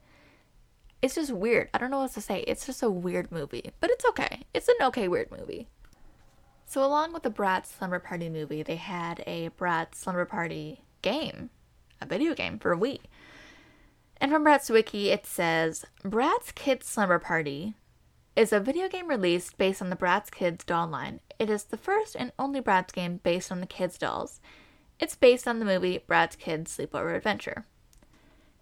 it's 1.01 1.15
just 1.15 1.33
weird. 1.33 1.71
I 1.73 1.79
don't 1.79 1.91
know 1.91 2.01
what 2.01 2.13
to 2.13 2.21
say. 2.21 2.41
It's 2.41 2.67
just 2.67 2.83
a 2.83 2.91
weird 2.91 3.33
movie, 3.33 3.71
but 3.81 3.91
it's 3.91 4.05
okay. 4.05 4.43
It's 4.53 4.69
an 4.69 4.75
okay 4.83 5.09
weird 5.09 5.31
movie. 5.31 5.69
So, 6.71 6.85
along 6.85 7.13
with 7.13 7.25
the 7.25 7.33
Bratz 7.33 7.67
Slumber 7.67 7.99
Party 7.99 8.29
movie, 8.29 8.63
they 8.63 8.77
had 8.77 9.25
a 9.27 9.51
Bratz 9.59 9.97
Slumber 9.97 10.25
Party 10.25 10.85
game. 11.03 11.51
a 12.01 12.07
video 12.07 12.33
game 12.33 12.61
for 12.61 12.77
Wii. 12.77 13.01
And 14.21 14.31
from 14.31 14.45
Bratz 14.45 14.71
Wiki, 14.71 15.11
it 15.11 15.27
says 15.27 15.85
Bratz 16.05 16.55
Kids 16.55 16.87
Slumber 16.87 17.19
Party 17.19 17.75
is 18.37 18.53
a 18.53 18.61
video 18.61 18.89
game 18.89 19.09
released 19.09 19.59
based 19.59 19.83
on 19.83 19.91
the 19.91 19.97
Bratz 19.97 20.31
Kids 20.31 20.63
doll 20.63 20.87
line. 20.87 21.19
It 21.41 21.51
is 21.51 21.65
the 21.65 21.77
first 21.77 22.15
and 22.15 22.31
only 22.39 22.61
Bratz 22.61 22.93
game 22.93 23.19
based 23.25 23.51
on 23.51 23.61
the 23.61 23.67
kids' 23.67 23.99
dolls. 23.99 24.41
It's 25.01 25.17
based 25.17 25.49
on 25.49 25.59
the 25.59 25.65
movie 25.65 26.05
Bratz 26.09 26.39
Kids 26.39 26.77
Sleepover 26.77 27.17
Adventure. 27.17 27.67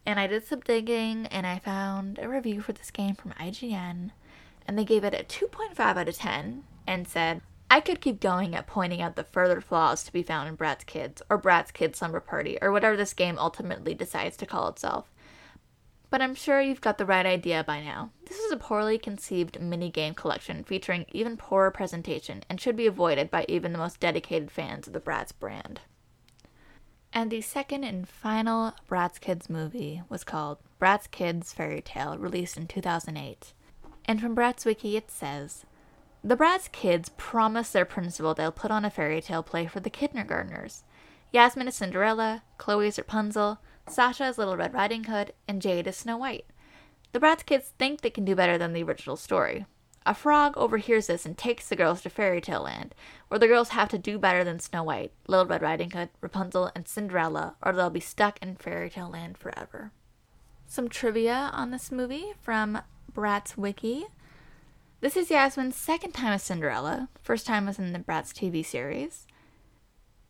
And 0.06 0.18
I 0.18 0.26
did 0.26 0.46
some 0.46 0.60
digging 0.60 1.26
and 1.26 1.46
I 1.46 1.58
found 1.58 2.18
a 2.18 2.26
review 2.26 2.62
for 2.62 2.72
this 2.72 2.90
game 2.90 3.16
from 3.16 3.32
IGN, 3.32 4.12
and 4.66 4.78
they 4.78 4.86
gave 4.86 5.04
it 5.04 5.12
a 5.12 5.24
2.5 5.24 5.78
out 5.78 6.08
of 6.08 6.16
10 6.16 6.64
and 6.86 7.06
said, 7.06 7.42
I 7.70 7.80
could 7.80 8.00
keep 8.00 8.20
going 8.20 8.54
at 8.54 8.66
pointing 8.66 9.02
out 9.02 9.16
the 9.16 9.24
further 9.24 9.60
flaws 9.60 10.02
to 10.04 10.12
be 10.12 10.22
found 10.22 10.48
in 10.48 10.56
Bratz 10.56 10.86
Kids 10.86 11.20
or 11.28 11.40
Bratz 11.40 11.72
Kids 11.72 11.98
Slumber 11.98 12.20
Party 12.20 12.56
or 12.62 12.72
whatever 12.72 12.96
this 12.96 13.12
game 13.12 13.36
ultimately 13.38 13.94
decides 13.94 14.36
to 14.38 14.46
call 14.46 14.68
itself. 14.68 15.12
But 16.10 16.22
I'm 16.22 16.34
sure 16.34 16.62
you've 16.62 16.80
got 16.80 16.96
the 16.96 17.04
right 17.04 17.26
idea 17.26 17.62
by 17.62 17.82
now. 17.82 18.10
This 18.26 18.38
is 18.38 18.50
a 18.50 18.56
poorly 18.56 18.96
conceived 18.96 19.60
mini 19.60 19.90
game 19.90 20.14
collection 20.14 20.64
featuring 20.64 21.04
even 21.12 21.36
poorer 21.36 21.70
presentation 21.70 22.42
and 22.48 22.58
should 22.58 22.76
be 22.76 22.86
avoided 22.86 23.30
by 23.30 23.44
even 23.48 23.72
the 23.72 23.78
most 23.78 24.00
dedicated 24.00 24.50
fans 24.50 24.86
of 24.86 24.94
the 24.94 25.00
Bratz 25.00 25.32
brand. 25.38 25.82
And 27.12 27.30
the 27.30 27.42
second 27.42 27.84
and 27.84 28.08
final 28.08 28.72
Bratz 28.88 29.20
Kids 29.20 29.50
movie 29.50 30.02
was 30.08 30.24
called 30.24 30.58
Bratz 30.80 31.10
Kids 31.10 31.52
Fairy 31.52 31.82
Tale, 31.82 32.16
released 32.16 32.56
in 32.56 32.66
2008. 32.66 33.52
And 34.06 34.20
from 34.20 34.34
Bratz 34.34 34.64
Wiki 34.64 34.96
it 34.96 35.10
says, 35.10 35.66
the 36.22 36.36
Bratz 36.36 36.70
kids 36.70 37.10
promise 37.16 37.70
their 37.70 37.84
principal 37.84 38.34
they'll 38.34 38.52
put 38.52 38.70
on 38.70 38.84
a 38.84 38.90
fairy 38.90 39.20
tale 39.20 39.42
play 39.42 39.66
for 39.66 39.80
the 39.80 39.90
kindergartners. 39.90 40.84
Yasmin 41.32 41.68
is 41.68 41.76
Cinderella, 41.76 42.42
Chloe 42.56 42.88
is 42.88 42.98
Rapunzel, 42.98 43.60
Sasha 43.88 44.26
is 44.26 44.38
Little 44.38 44.56
Red 44.56 44.74
Riding 44.74 45.04
Hood, 45.04 45.32
and 45.46 45.62
Jade 45.62 45.86
is 45.86 45.96
Snow 45.96 46.16
White. 46.16 46.46
The 47.12 47.20
Bratz 47.20 47.44
kids 47.44 47.72
think 47.78 48.00
they 48.00 48.10
can 48.10 48.24
do 48.24 48.34
better 48.34 48.58
than 48.58 48.72
the 48.72 48.82
original 48.82 49.16
story. 49.16 49.66
A 50.04 50.14
frog 50.14 50.56
overhears 50.56 51.08
this 51.08 51.26
and 51.26 51.36
takes 51.36 51.68
the 51.68 51.76
girls 51.76 52.00
to 52.02 52.10
Fairy 52.10 52.40
Tale 52.40 52.62
Land, 52.62 52.94
where 53.28 53.38
the 53.38 53.46
girls 53.46 53.70
have 53.70 53.88
to 53.90 53.98
do 53.98 54.18
better 54.18 54.42
than 54.42 54.58
Snow 54.58 54.82
White, 54.82 55.12
Little 55.26 55.46
Red 55.46 55.60
Riding 55.60 55.90
Hood, 55.90 56.08
Rapunzel, 56.20 56.70
and 56.74 56.88
Cinderella, 56.88 57.56
or 57.62 57.72
they'll 57.72 57.90
be 57.90 58.00
stuck 58.00 58.38
in 58.40 58.56
Fairy 58.56 58.88
Tale 58.88 59.10
Land 59.10 59.36
forever. 59.36 59.92
Some 60.66 60.88
trivia 60.88 61.50
on 61.52 61.70
this 61.70 61.92
movie 61.92 62.32
from 62.40 62.80
Bratz 63.12 63.56
Wiki. 63.56 64.06
This 65.00 65.16
is 65.16 65.30
Yasmin's 65.30 65.76
second 65.76 66.10
time 66.10 66.32
as 66.32 66.42
Cinderella. 66.42 67.08
First 67.22 67.46
time 67.46 67.66
was 67.66 67.78
in 67.78 67.92
the 67.92 68.00
Bratz 68.00 68.32
TV 68.32 68.66
series. 68.66 69.28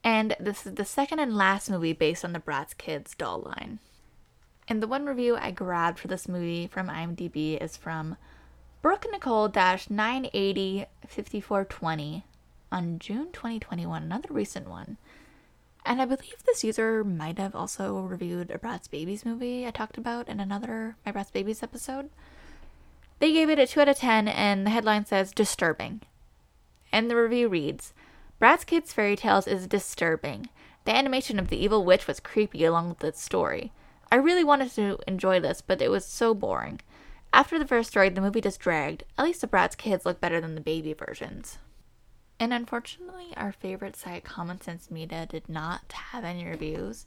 And 0.04 0.36
this 0.38 0.66
is 0.66 0.74
the 0.74 0.84
second 0.84 1.20
and 1.20 1.34
last 1.34 1.70
movie 1.70 1.94
based 1.94 2.22
on 2.22 2.34
the 2.34 2.38
Bratz 2.38 2.76
Kids 2.76 3.14
doll 3.14 3.40
line. 3.40 3.78
And 4.68 4.82
the 4.82 4.86
one 4.86 5.06
review 5.06 5.36
I 5.36 5.52
grabbed 5.52 5.98
for 5.98 6.08
this 6.08 6.28
movie 6.28 6.66
from 6.66 6.88
IMDb 6.88 7.56
is 7.56 7.78
from 7.78 8.18
Brooke 8.82 9.06
Nicole 9.10 9.48
980 9.48 10.84
5420 11.06 12.26
on 12.70 12.98
June 12.98 13.32
2021, 13.32 14.02
another 14.02 14.28
recent 14.30 14.68
one. 14.68 14.98
And 15.86 16.02
I 16.02 16.04
believe 16.04 16.44
this 16.44 16.62
user 16.62 17.02
might 17.04 17.38
have 17.38 17.56
also 17.56 18.00
reviewed 18.00 18.50
a 18.50 18.58
Bratz 18.58 18.90
Babies 18.90 19.24
movie 19.24 19.66
I 19.66 19.70
talked 19.70 19.96
about 19.96 20.28
in 20.28 20.40
another 20.40 20.96
My 21.06 21.12
Bratz 21.12 21.32
Babies 21.32 21.62
episode. 21.62 22.10
They 23.18 23.32
gave 23.32 23.50
it 23.50 23.58
a 23.58 23.66
2 23.66 23.80
out 23.80 23.88
of 23.88 23.98
10, 23.98 24.28
and 24.28 24.64
the 24.64 24.70
headline 24.70 25.04
says 25.04 25.32
disturbing. 25.32 26.02
And 26.92 27.10
the 27.10 27.16
review 27.16 27.48
reads 27.48 27.92
Bratz 28.40 28.64
Kids 28.64 28.92
Fairy 28.92 29.16
Tales 29.16 29.48
is 29.48 29.66
disturbing. 29.66 30.48
The 30.84 30.94
animation 30.94 31.38
of 31.38 31.48
the 31.48 31.62
evil 31.62 31.84
witch 31.84 32.06
was 32.06 32.20
creepy 32.20 32.64
along 32.64 32.88
with 32.88 33.00
the 33.00 33.12
story. 33.12 33.72
I 34.10 34.16
really 34.16 34.44
wanted 34.44 34.70
to 34.72 34.98
enjoy 35.06 35.40
this, 35.40 35.60
but 35.60 35.82
it 35.82 35.90
was 35.90 36.04
so 36.04 36.32
boring. 36.32 36.80
After 37.32 37.58
the 37.58 37.66
first 37.66 37.90
story, 37.90 38.08
the 38.08 38.20
movie 38.20 38.40
just 38.40 38.60
dragged. 38.60 39.04
At 39.18 39.24
least 39.24 39.42
the 39.42 39.48
Bratz 39.48 39.76
kids 39.76 40.06
look 40.06 40.20
better 40.20 40.40
than 40.40 40.54
the 40.54 40.60
baby 40.60 40.94
versions. 40.94 41.58
And 42.40 42.54
unfortunately, 42.54 43.34
our 43.36 43.52
favorite 43.52 43.96
site, 43.96 44.24
Common 44.24 44.60
Sense 44.60 44.90
Media, 44.90 45.26
did 45.26 45.48
not 45.48 45.92
have 45.92 46.24
any 46.24 46.46
reviews, 46.46 47.04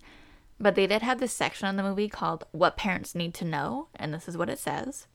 but 0.59 0.75
they 0.75 0.85
did 0.85 1.01
have 1.01 1.19
this 1.19 1.33
section 1.33 1.67
on 1.67 1.77
the 1.77 1.83
movie 1.83 2.09
called 2.09 2.45
What 2.51 2.77
Parents 2.77 3.15
Need 3.15 3.33
to 3.35 3.45
Know, 3.45 3.87
and 3.95 4.13
this 4.13 4.27
is 4.27 4.37
what 4.37 4.49
it 4.49 4.59
says. 4.59 5.07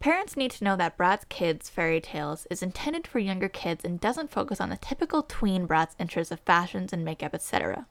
Parents 0.00 0.36
need 0.36 0.50
to 0.52 0.64
know 0.64 0.76
that 0.76 0.98
Bratz 0.98 1.28
Kids 1.28 1.70
Fairy 1.70 2.00
Tales 2.00 2.46
is 2.50 2.62
intended 2.62 3.06
for 3.06 3.18
younger 3.18 3.48
kids 3.48 3.84
and 3.84 4.00
doesn't 4.00 4.30
focus 4.30 4.60
on 4.60 4.68
the 4.68 4.76
typical 4.76 5.22
tween 5.22 5.66
Bratz 5.66 5.94
interests 5.98 6.30
of 6.30 6.40
fashions 6.40 6.92
and 6.92 7.04
makeup, 7.04 7.34
etc. 7.34 7.86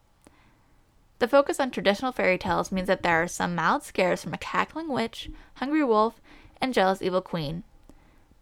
The 1.19 1.27
focus 1.27 1.59
on 1.59 1.71
traditional 1.71 2.11
fairy 2.11 2.37
tales 2.37 2.71
means 2.71 2.87
that 2.87 3.01
there 3.01 3.23
are 3.23 3.27
some 3.27 3.55
mild 3.55 3.83
scares 3.83 4.21
from 4.21 4.33
a 4.33 4.37
cackling 4.37 4.89
witch, 4.89 5.29
hungry 5.55 5.83
wolf, 5.83 6.19
and 6.59 6.73
jealous 6.73 7.01
evil 7.01 7.21
queen. 7.21 7.63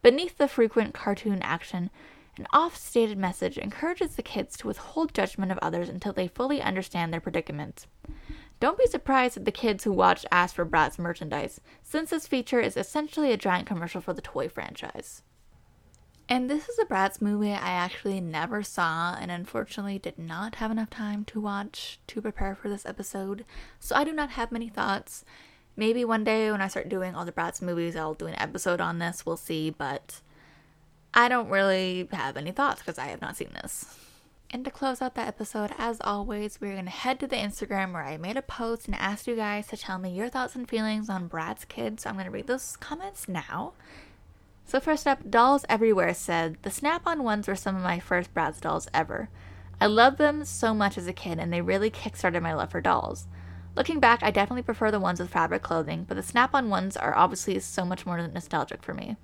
Beneath 0.02 0.38
the 0.38 0.48
frequent 0.48 0.94
cartoon 0.94 1.42
action, 1.44 1.92
an 2.38 2.48
oft 2.52 2.78
stated 2.78 3.18
message 3.18 3.58
encourages 3.58 4.16
the 4.16 4.24
kids 4.24 4.58
to 4.58 4.68
withhold 4.68 5.14
judgment 5.14 5.52
of 5.52 5.60
others 5.60 5.90
until 5.90 6.12
they 6.12 6.28
fully 6.28 6.62
understand 6.62 7.14
their 7.14 7.22
predicament. 7.22 7.86
Don't 8.62 8.78
be 8.78 8.86
surprised 8.86 9.38
if 9.38 9.44
the 9.44 9.52
kids 9.52 9.84
who 9.84 9.92
watched 9.92 10.28
ask 10.32 10.54
for 10.54 10.68
Bratz 10.68 11.00
merchandise, 11.00 11.60
since 11.82 12.12
this 12.12 12.28
feature 12.28 12.60
is 12.60 12.78
essentially 12.78 13.32
a 13.32 13.38
giant 13.38 13.66
commercial 13.66 14.02
for 14.02 14.14
the 14.14 14.22
toy 14.22 14.48
franchise. 14.48 15.24
And 16.30 16.48
this 16.48 16.70
is 16.70 16.78
a 16.78 16.86
Bratz 16.86 17.24
movie 17.24 17.54
I 17.54 17.72
actually 17.72 18.22
never 18.22 18.62
saw 18.62 19.18
and 19.20 19.32
unfortunately 19.32 19.98
did 19.98 20.20
not 20.20 20.56
have 20.56 20.70
enough 20.70 20.92
time 20.92 21.26
to 21.26 21.42
watch 21.42 22.00
to 22.06 22.22
prepare 22.22 22.54
for 22.54 22.70
this 22.70 22.86
episode, 22.86 23.46
so 23.80 23.96
I 23.96 24.04
do 24.04 24.14
not 24.14 24.30
have 24.30 24.52
many 24.52 24.70
thoughts. 24.70 25.26
Maybe 25.76 26.06
one 26.06 26.24
day 26.24 26.52
when 26.52 26.62
I 26.62 26.68
start 26.68 26.88
doing 26.88 27.16
all 27.16 27.26
the 27.26 27.32
Bratz 27.32 27.64
movies, 27.64 27.96
I'll 27.96 28.14
do 28.14 28.28
an 28.28 28.40
episode 28.40 28.80
on 28.80 29.00
this, 29.00 29.26
we'll 29.26 29.38
see, 29.38 29.72
but 29.72 30.22
I 31.16 31.30
don't 31.30 31.50
really 31.50 32.08
have 32.12 32.38
any 32.38 32.52
thoughts 32.52 32.84
because 32.84 33.00
I 33.00 33.08
have 33.08 33.22
not 33.22 33.38
seen 33.38 33.50
this. 33.56 33.98
And 34.54 34.66
to 34.66 34.72
close 34.72 35.02
out 35.02 35.16
that 35.16 35.30
episode, 35.30 35.72
as 35.78 36.02
always, 36.02 36.60
we're 36.60 36.74
going 36.74 36.84
to 36.84 36.92
head 36.92 37.22
to 37.22 37.28
the 37.28 37.38
Instagram 37.38 37.94
where 37.94 38.04
I 38.04 38.18
made 38.18 38.36
a 38.36 38.42
post 38.42 38.86
and 38.86 38.96
asked 38.96 39.26
you 39.26 39.38
guys 39.38 39.68
to 39.68 39.78
tell 39.78 39.98
me 39.98 40.10
your 40.10 40.28
thoughts 40.28 40.56
and 40.56 40.68
feelings 40.68 41.10
on 41.10 41.30
Bratz 41.30 41.66
Kids. 41.66 42.04
So 42.04 42.10
I'm 42.10 42.16
going 42.16 42.26
to 42.26 42.32
read 42.32 42.48
those 42.48 42.76
comments 42.76 43.30
now. 43.30 43.72
So, 44.66 44.82
first 44.82 45.08
up, 45.08 45.30
Dolls 45.30 45.66
Everywhere 45.70 46.14
said, 46.14 46.58
The 46.64 46.70
snap 46.70 47.04
on 47.06 47.24
ones 47.24 47.48
were 47.48 47.56
some 47.56 47.78
of 47.78 47.82
my 47.82 48.00
first 48.00 48.34
Bratz 48.34 48.60
dolls 48.60 48.90
ever. 48.94 49.30
I 49.80 49.86
loved 49.86 50.18
them 50.18 50.44
so 50.44 50.74
much 50.74 50.98
as 50.98 51.08
a 51.08 51.14
kid, 51.14 51.40
and 51.40 51.52
they 51.52 51.62
really 51.62 51.90
kickstarted 51.90 52.42
my 52.42 52.54
love 52.54 52.72
for 52.72 52.82
dolls. 52.82 53.28
Looking 53.76 54.02
back, 54.02 54.22
I 54.22 54.32
definitely 54.32 54.64
prefer 54.64 54.92
the 54.92 55.00
ones 55.00 55.22
with 55.22 55.30
fabric 55.30 55.62
clothing, 55.62 56.06
but 56.08 56.16
the 56.16 56.24
snap 56.24 56.54
on 56.54 56.70
ones 56.70 56.98
are 56.98 57.16
obviously 57.16 57.58
so 57.60 57.86
much 57.86 58.06
more 58.06 58.18
nostalgic 58.28 58.84
for 58.84 58.94
me. 58.94 59.16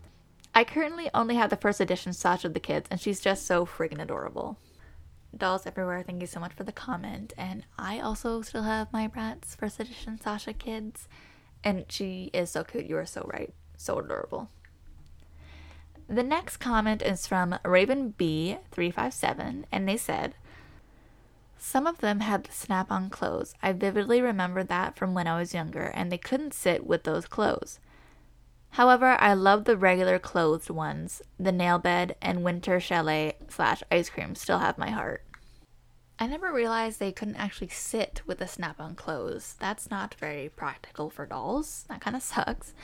I 0.56 0.63
currently 0.63 1.10
only 1.13 1.36
have 1.36 1.50
the 1.50 1.58
first 1.58 1.82
edition 1.82 2.13
Sasha 2.13 2.48
of 2.48 2.54
the 2.54 2.60
kids, 2.62 2.88
and 2.90 3.00
she's 3.00 3.20
just 3.20 3.46
so 3.46 3.66
friggin' 3.66 4.02
adorable. 4.02 4.58
Dolls 5.36 5.68
Everywhere, 5.68 6.04
thank 6.04 6.22
you 6.22 6.28
so 6.28 6.40
much 6.40 6.54
for 6.54 6.63
the 6.63 6.72
comment. 6.72 7.34
And 7.38 7.63
I 7.78 8.00
also 8.00 8.42
still 8.42 8.63
have 8.63 8.92
my 8.94 9.08
Bratz 9.08 9.56
first 9.56 9.80
edition 9.80 10.20
Sasha 10.20 10.54
Kids. 10.54 11.08
And 11.63 11.86
she 11.90 12.30
is 12.34 12.50
so 12.50 12.63
cute. 12.63 12.86
You 12.86 12.98
are 12.98 13.06
so 13.06 13.30
right. 13.32 13.54
So 13.76 14.00
adorable. 14.00 14.50
The 16.10 16.24
next 16.24 16.58
comment 16.58 17.02
is 17.02 17.28
from 17.28 17.60
Raven 17.66 18.13
B357, 18.18 19.66
and 19.74 19.90
they 19.90 19.98
said, 19.98 20.36
Some 21.58 21.86
of 21.86 21.98
them 21.98 22.22
had 22.22 22.46
the 22.46 22.54
snap 22.54 22.90
on 22.90 23.10
clothes. 23.10 23.56
I 23.62 23.74
vividly 23.74 24.22
remember 24.22 24.63
that 24.63 24.96
from 24.96 25.13
when 25.13 25.28
I 25.28 25.38
was 25.38 25.54
younger, 25.54 25.92
and 25.94 26.10
they 26.10 26.18
couldn't 26.18 26.54
sit 26.54 26.88
with 26.88 27.04
those 27.04 27.26
clothes. 27.26 27.80
However, 28.78 29.18
I 29.20 29.34
love 29.34 29.63
the 29.63 29.76
regular 29.76 30.20
clothed 30.20 30.70
ones. 30.70 31.24
The 31.40 31.52
nail 31.52 31.80
bed 31.80 32.16
and 32.22 32.44
winter 32.44 32.80
chalet 32.80 33.34
slash 33.50 33.82
ice 33.90 34.08
cream 34.08 34.36
still 34.36 34.60
have 34.60 34.78
my 34.78 34.92
heart. 34.92 35.26
I 36.20 36.28
never 36.28 36.54
realized 36.54 37.00
they 37.00 37.12
couldn't 37.12 37.38
actually 37.38 37.70
sit 37.70 38.22
with 38.28 38.38
the 38.38 38.48
snap 38.48 38.80
on 38.80 38.94
clothes. 38.94 39.56
That's 39.58 39.90
not 39.90 40.13
very 40.20 40.50
practical 40.50 41.10
for 41.10 41.26
dolls. 41.26 41.86
That 41.90 42.02
kind 42.02 42.16
of 42.16 42.22
sucks. 42.22 42.76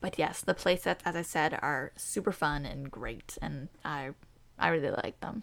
But 0.00 0.18
yes, 0.18 0.40
the 0.40 0.54
playsets, 0.54 1.00
as 1.04 1.14
I 1.14 1.20
said, 1.20 1.58
are 1.60 1.92
super 1.94 2.32
fun 2.32 2.64
and 2.64 2.90
great, 2.90 3.36
and 3.42 3.68
I, 3.84 4.12
I 4.58 4.68
really 4.68 4.92
like 4.92 5.20
them. 5.20 5.42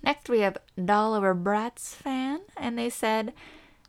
Next, 0.00 0.28
we 0.28 0.42
have 0.42 0.58
Doll 0.76 1.16
a 1.16 1.20
Bratz 1.34 1.92
fan, 1.92 2.42
and 2.56 2.78
they 2.78 2.88
said, 2.88 3.32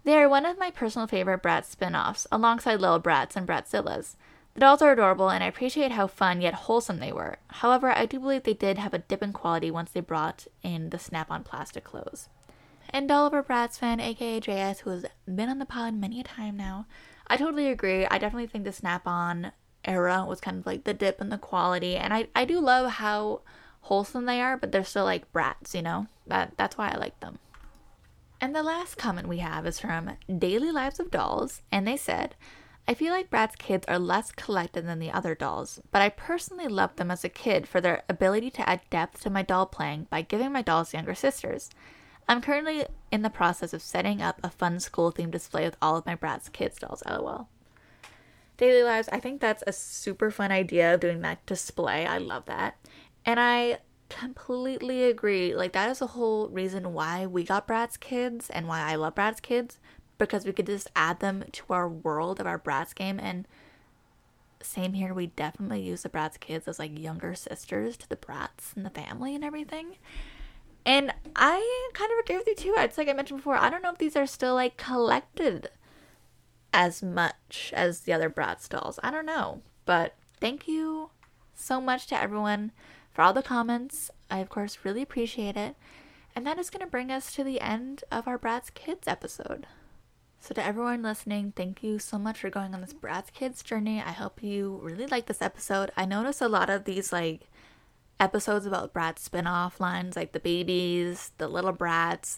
They 0.06 0.18
are 0.18 0.28
one 0.28 0.48
of 0.48 0.58
my 0.58 0.72
personal 0.72 1.06
favorite 1.06 1.44
Bratz 1.44 1.66
spin 1.66 1.94
offs, 1.94 2.26
alongside 2.32 2.82
Little 2.82 3.00
Bratz 3.00 3.36
and 3.36 3.48
Bratzillas. 3.48 4.16
The 4.54 4.62
dolls 4.62 4.82
are 4.82 4.92
adorable, 4.92 5.30
and 5.30 5.44
I 5.44 5.48
appreciate 5.48 5.92
how 5.92 6.08
fun 6.08 6.42
yet 6.42 6.54
wholesome 6.54 7.00
they 7.00 7.12
were. 7.12 7.38
However, 7.48 7.92
I 7.92 8.06
do 8.06 8.20
believe 8.20 8.44
they 8.44 8.54
did 8.54 8.78
have 8.78 8.94
a 8.94 9.00
dip 9.00 9.24
in 9.24 9.32
quality 9.32 9.72
once 9.72 9.92
they 9.92 10.02
brought 10.02 10.48
in 10.64 10.90
the 10.90 11.00
snap 11.00 11.32
on 11.32 11.44
plastic 11.44 11.84
clothes. 11.84 12.30
And 12.90 13.10
Oliver 13.12 13.44
Bratz 13.44 13.78
fan, 13.78 14.00
aka 14.00 14.40
JS, 14.40 14.80
who 14.80 14.90
has 14.90 15.06
been 15.26 15.50
on 15.50 15.60
the 15.60 15.66
pod 15.66 15.94
many 15.94 16.20
a 16.20 16.24
time 16.24 16.58
now, 16.58 16.88
I 17.28 17.38
totally 17.38 17.68
agree. 17.68 18.06
I 18.08 18.18
definitely 18.18 18.48
think 18.48 18.64
the 18.64 18.74
snap 18.74 19.08
on 19.08 19.52
era 19.86 20.26
was 20.28 20.42
kind 20.42 20.58
of 20.58 20.66
like 20.66 20.84
the 20.84 20.94
dip 20.94 21.22
in 21.22 21.30
the 21.30 21.38
quality, 21.38 21.96
and 21.96 22.14
I, 22.14 22.28
I 22.36 22.46
do 22.46 22.60
love 22.60 22.92
how 22.94 23.42
wholesome 23.82 24.26
they 24.26 24.42
are, 24.42 24.58
but 24.58 24.72
they're 24.72 24.84
still 24.84 25.06
like 25.06 25.32
Bratz, 25.32 25.74
you 25.74 25.82
know? 25.82 26.08
That 26.28 26.54
that's 26.58 26.78
why 26.78 26.90
I 26.90 26.98
like 26.98 27.20
them. 27.20 27.40
And 28.42 28.56
the 28.56 28.64
last 28.64 28.98
comment 28.98 29.28
we 29.28 29.40
have 29.40 29.66
is 29.66 29.80
from 29.80 30.12
Daily 30.38 30.72
Lives 30.72 31.00
of 31.00 31.12
Dolls, 31.12 31.62
and 31.72 31.88
they 31.88 31.98
said, 31.98 32.36
I 32.90 32.96
feel 32.96 33.14
like 33.14 33.30
Bratz 33.30 33.56
kids 33.56 33.86
are 33.88 34.00
less 34.00 34.32
collected 34.32 34.88
than 34.88 34.98
the 34.98 35.12
other 35.12 35.36
dolls, 35.36 35.80
but 35.92 36.02
I 36.02 36.10
personally 36.10 36.68
loved 36.68 36.98
them 36.98 37.12
as 37.12 37.24
a 37.24 37.30
kid 37.30 37.68
for 37.68 37.80
their 37.80 38.02
ability 38.10 38.50
to 38.50 38.68
add 38.68 38.82
depth 38.90 39.22
to 39.22 39.30
my 39.30 39.44
doll 39.44 39.68
playing 39.68 40.08
by 40.10 40.24
giving 40.24 40.52
my 40.52 40.64
dolls 40.64 40.92
younger 40.92 41.14
sisters. 41.14 41.70
I'm 42.28 42.42
currently 42.42 42.88
in 43.12 43.22
the 43.22 43.30
process 43.30 43.74
of 43.74 43.84
setting 43.84 44.24
up 44.24 44.40
a 44.44 44.50
fun 44.50 44.80
school 44.80 45.12
themed 45.12 45.30
display 45.30 45.66
with 45.66 45.78
all 45.80 45.98
of 45.98 46.08
my 46.08 46.16
Bratz 46.16 46.52
kids 46.52 46.80
dolls, 46.80 47.04
lol. 47.08 47.48
Daily 48.58 48.82
Lives, 48.82 49.08
I 49.12 49.20
think 49.20 49.40
that's 49.40 49.64
a 49.68 49.72
super 49.72 50.32
fun 50.32 50.52
idea 50.52 50.96
of 50.96 51.00
doing 51.00 51.22
that 51.22 51.46
display. 51.46 52.08
I 52.08 52.18
love 52.18 52.46
that. 52.46 52.76
And 53.24 53.40
I 53.40 53.82
completely 54.10 55.04
agree. 55.04 55.54
Like, 55.54 55.74
that 55.74 55.92
is 55.92 56.00
the 56.00 56.08
whole 56.08 56.50
reason 56.50 56.94
why 56.94 57.28
we 57.28 57.44
got 57.44 57.68
Bratz 57.68 58.00
kids 58.00 58.50
and 58.50 58.68
why 58.68 58.82
I 58.82 58.96
love 58.96 59.14
Bratz 59.14 59.44
kids 59.44 59.78
because 60.20 60.46
we 60.46 60.52
could 60.52 60.68
just 60.68 60.92
add 60.96 61.20
them 61.22 61.46
to 61.54 61.64
our 61.70 61.90
world 61.90 62.40
of 62.40 62.46
our 62.46 62.60
Bratz 62.60 62.94
game. 62.94 63.20
And 63.20 63.48
same 64.62 64.94
here, 64.94 65.14
we 65.14 65.28
definitely 65.28 65.82
use 65.82 66.04
the 66.04 66.10
Bratz 66.10 66.40
kids 66.40 66.68
as 66.68 66.78
like 66.78 67.00
younger 67.00 67.34
sisters 67.34 67.98
to 67.98 68.10
the 68.10 68.18
Bratz 68.18 68.76
and 68.76 68.86
the 68.86 68.92
family 68.92 69.34
and 69.34 69.44
everything. 69.44 69.96
And 70.86 71.14
I 71.36 71.90
kind 71.94 72.12
of 72.12 72.20
agree 72.20 72.38
with 72.38 72.48
you 72.48 72.56
too. 72.56 72.76
It's 72.78 72.98
like 72.98 73.08
I 73.10 73.14
mentioned 73.14 73.40
before, 73.40 73.56
I 73.56 73.70
don't 73.70 73.82
know 73.82 73.92
if 73.92 73.98
these 73.98 74.16
are 74.16 74.28
still 74.28 74.54
like 74.54 74.78
collected 74.78 75.70
as 76.74 77.02
much 77.02 77.72
as 77.76 78.02
the 78.02 78.14
other 78.14 78.30
Bratz 78.30 78.70
dolls. 78.70 79.00
I 79.02 79.12
don't 79.12 79.26
know. 79.26 79.62
But 79.86 80.16
thank 80.40 80.68
you 80.68 81.10
so 81.56 81.82
much 81.82 82.08
to 82.08 82.22
everyone 82.22 82.72
for 83.12 83.22
all 83.22 83.34
the 83.34 83.42
comments. 83.42 84.12
I, 84.30 84.40
of 84.40 84.50
course, 84.50 84.80
really 84.84 85.02
appreciate 85.02 85.58
it. 85.58 85.76
And 86.36 86.46
that 86.46 86.60
is 86.60 86.70
going 86.70 86.86
to 86.86 86.92
bring 86.92 87.12
us 87.12 87.34
to 87.34 87.44
the 87.44 87.60
end 87.60 88.04
of 88.12 88.28
our 88.28 88.38
Bratz 88.38 88.74
Kids 88.74 89.08
episode. 89.08 89.66
So, 90.42 90.54
to 90.54 90.66
everyone 90.66 91.04
listening, 91.04 91.52
thank 91.56 91.84
you 91.84 92.00
so 92.00 92.18
much 92.18 92.40
for 92.40 92.50
going 92.50 92.74
on 92.74 92.80
this 92.80 92.94
Bratz 92.94 93.32
Kids 93.34 93.62
journey. 93.62 94.00
I 94.00 94.12
hope 94.12 94.42
you 94.42 94.80
really 94.82 95.06
like 95.06 95.26
this 95.26 95.42
episode. 95.42 95.92
I 95.98 96.06
noticed 96.06 96.42
a 96.42 96.48
lot 96.48 96.70
of 96.70 96.86
these, 96.86 97.12
like, 97.12 97.50
episodes 98.22 98.66
about 98.66 98.94
Bratz 98.94 99.20
spin 99.20 99.48
off 99.48 99.82
lines, 99.82 100.16
like 100.16 100.32
the 100.32 100.40
babies, 100.40 101.34
the 101.40 101.50
little 101.50 101.74
Bratz, 101.74 102.38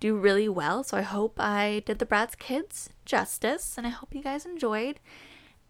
do 0.00 0.16
really 0.16 0.48
well. 0.48 0.82
So, 0.82 0.96
I 0.96 1.02
hope 1.02 1.38
I 1.38 1.82
did 1.84 1.98
the 1.98 2.06
Bratz 2.06 2.38
Kids 2.38 2.88
justice, 3.04 3.76
and 3.76 3.86
I 3.86 3.90
hope 3.90 4.14
you 4.14 4.22
guys 4.22 4.46
enjoyed. 4.46 4.98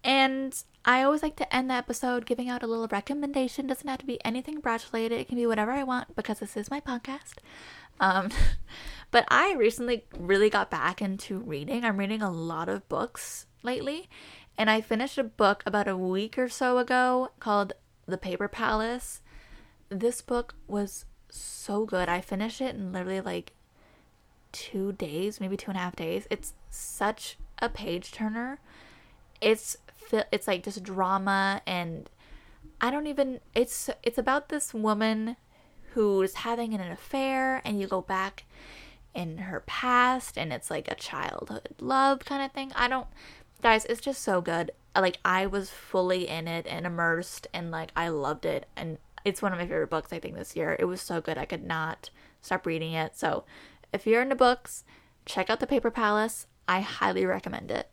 And 0.05 0.63
I 0.85 1.03
always 1.03 1.23
like 1.23 1.37
to 1.37 1.55
end 1.55 1.69
the 1.71 1.75
episode 1.75 2.27
giving 2.27 2.49
out 2.49 2.63
a 2.63 2.67
little 2.69 2.89
recommendation. 2.89 3.67
Doesn't 3.67 3.89
have 3.89 3.99
to 3.99 4.07
be 4.07 4.25
anything 4.25 4.63
Bratz 4.63 4.93
related. 4.93 5.21
It 5.21 5.29
can 5.29 5.37
be 5.37 5.47
whatever 5.47 5.73
I 5.73 5.83
want 5.83 6.15
because 6.15 6.39
this 6.39 6.57
is 6.57 6.71
my 6.71 6.81
podcast. 6.81 7.35
Um, 8.01 8.31
but 9.11 9.25
I 9.29 9.55
recently 9.55 10.05
really 10.19 10.51
got 10.51 10.71
back 10.71 11.01
into 11.03 11.39
reading. 11.39 11.85
I'm 11.85 11.97
reading 11.97 12.23
a 12.23 12.31
lot 12.31 12.69
of 12.69 12.89
books 12.89 13.47
lately, 13.63 14.09
and 14.59 14.71
I 14.71 14.81
finished 14.81 15.19
a 15.19 15.25
book 15.25 15.63
about 15.67 15.89
a 15.89 15.97
week 15.97 16.39
or 16.39 16.49
so 16.49 16.79
ago 16.79 17.31
called 17.41 17.73
The 18.07 18.19
Paper 18.19 18.49
Palace. 18.49 19.21
This 19.89 20.23
book 20.23 20.55
was 20.67 21.05
so 21.29 21.85
good. 21.85 22.09
I 22.09 22.21
finished 22.21 22.61
it 22.61 22.75
in 22.75 22.93
literally 22.93 23.21
like 23.21 23.53
two 24.53 24.93
days, 24.93 25.41
maybe 25.41 25.57
two 25.57 25.71
and 25.71 25.79
a 25.79 25.81
half 25.81 25.97
days. 25.97 26.27
It's 26.31 26.55
such 26.71 27.39
a 27.61 27.69
page 27.69 28.13
turner. 28.13 28.61
It's 29.41 29.77
it's 30.31 30.47
like 30.47 30.63
just 30.63 30.83
drama 30.83 31.63
and 31.67 32.11
I 32.81 32.91
don't 32.91 33.07
even 33.07 33.41
it's 33.55 33.89
it's 34.03 34.19
about 34.19 34.51
this 34.51 34.75
woman 34.75 35.37
who's 35.95 36.35
having 36.35 36.75
an 36.75 36.81
affair 36.81 37.63
and 37.65 37.81
you 37.81 37.87
go 37.87 38.01
back 38.01 38.45
in 39.15 39.39
her 39.39 39.61
past 39.67 40.39
and 40.39 40.53
it's 40.53 40.71
like 40.71 40.91
a 40.91 40.95
childhood 40.95 41.69
love 41.81 42.21
kind 42.21 42.43
of 42.43 42.53
thing. 42.53 42.73
I 42.75 42.89
don't 42.89 43.07
guys, 43.63 43.85
it's 43.85 44.01
just 44.01 44.23
so 44.23 44.41
good. 44.41 44.73
Like 44.97 45.19
I 45.25 45.47
was 45.47 45.71
fully 45.71 46.29
in 46.29 46.49
it 46.49 46.67
and 46.67 46.87
immersed 46.87 47.47
and 47.53 47.71
like 47.71 47.93
I 47.95 48.09
loved 48.09 48.45
it 48.45 48.67
and 48.77 48.99
it's 49.25 49.43
one 49.43 49.53
of 49.53 49.59
my 49.59 49.67
favorite 49.67 49.91
books 49.91 50.13
I 50.13 50.19
think 50.19 50.37
this 50.37 50.57
year. 50.57 50.77
It 50.79 50.85
was 50.87 51.01
so 51.01 51.21
good. 51.21 51.39
I 51.39 51.45
could 51.45 51.65
not 51.65 52.11
stop 52.41 52.67
reading 52.67 52.93
it. 52.93 53.17
So, 53.17 53.45
if 53.93 54.07
you're 54.07 54.23
into 54.23 54.35
books, 54.35 54.85
check 55.27 55.49
out 55.49 55.61
The 55.61 55.67
Paper 55.67 55.91
Palace. 55.91 56.47
I 56.67 56.81
highly 56.81 57.25
recommend 57.25 57.71
it. 57.71 57.89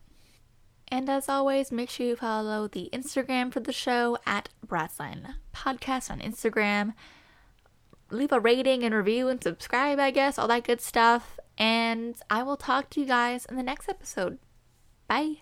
And 0.88 1.07
as 1.09 1.29
always, 1.29 1.71
make 1.71 1.89
sure 1.89 2.07
you 2.07 2.15
follow 2.15 2.67
the 2.67 2.89
Instagram 2.91 3.53
for 3.53 3.59
the 3.59 3.73
show 3.73 4.17
at 4.25 4.49
Bratzline 4.65 5.35
Podcast 5.53 6.09
on 6.09 6.19
Instagram 6.19 6.93
leave 8.11 8.31
a 8.31 8.39
rating 8.39 8.83
and 8.83 8.93
review 8.93 9.27
and 9.27 9.41
subscribe, 9.41 9.99
I 9.99 10.11
guess, 10.11 10.37
all 10.37 10.47
that 10.47 10.63
good 10.63 10.81
stuff. 10.81 11.39
And 11.57 12.15
I 12.29 12.43
will 12.43 12.57
talk 12.57 12.89
to 12.91 13.01
you 13.01 13.05
guys 13.05 13.45
in 13.45 13.55
the 13.55 13.63
next 13.63 13.89
episode. 13.89 14.39
Bye. 15.07 15.37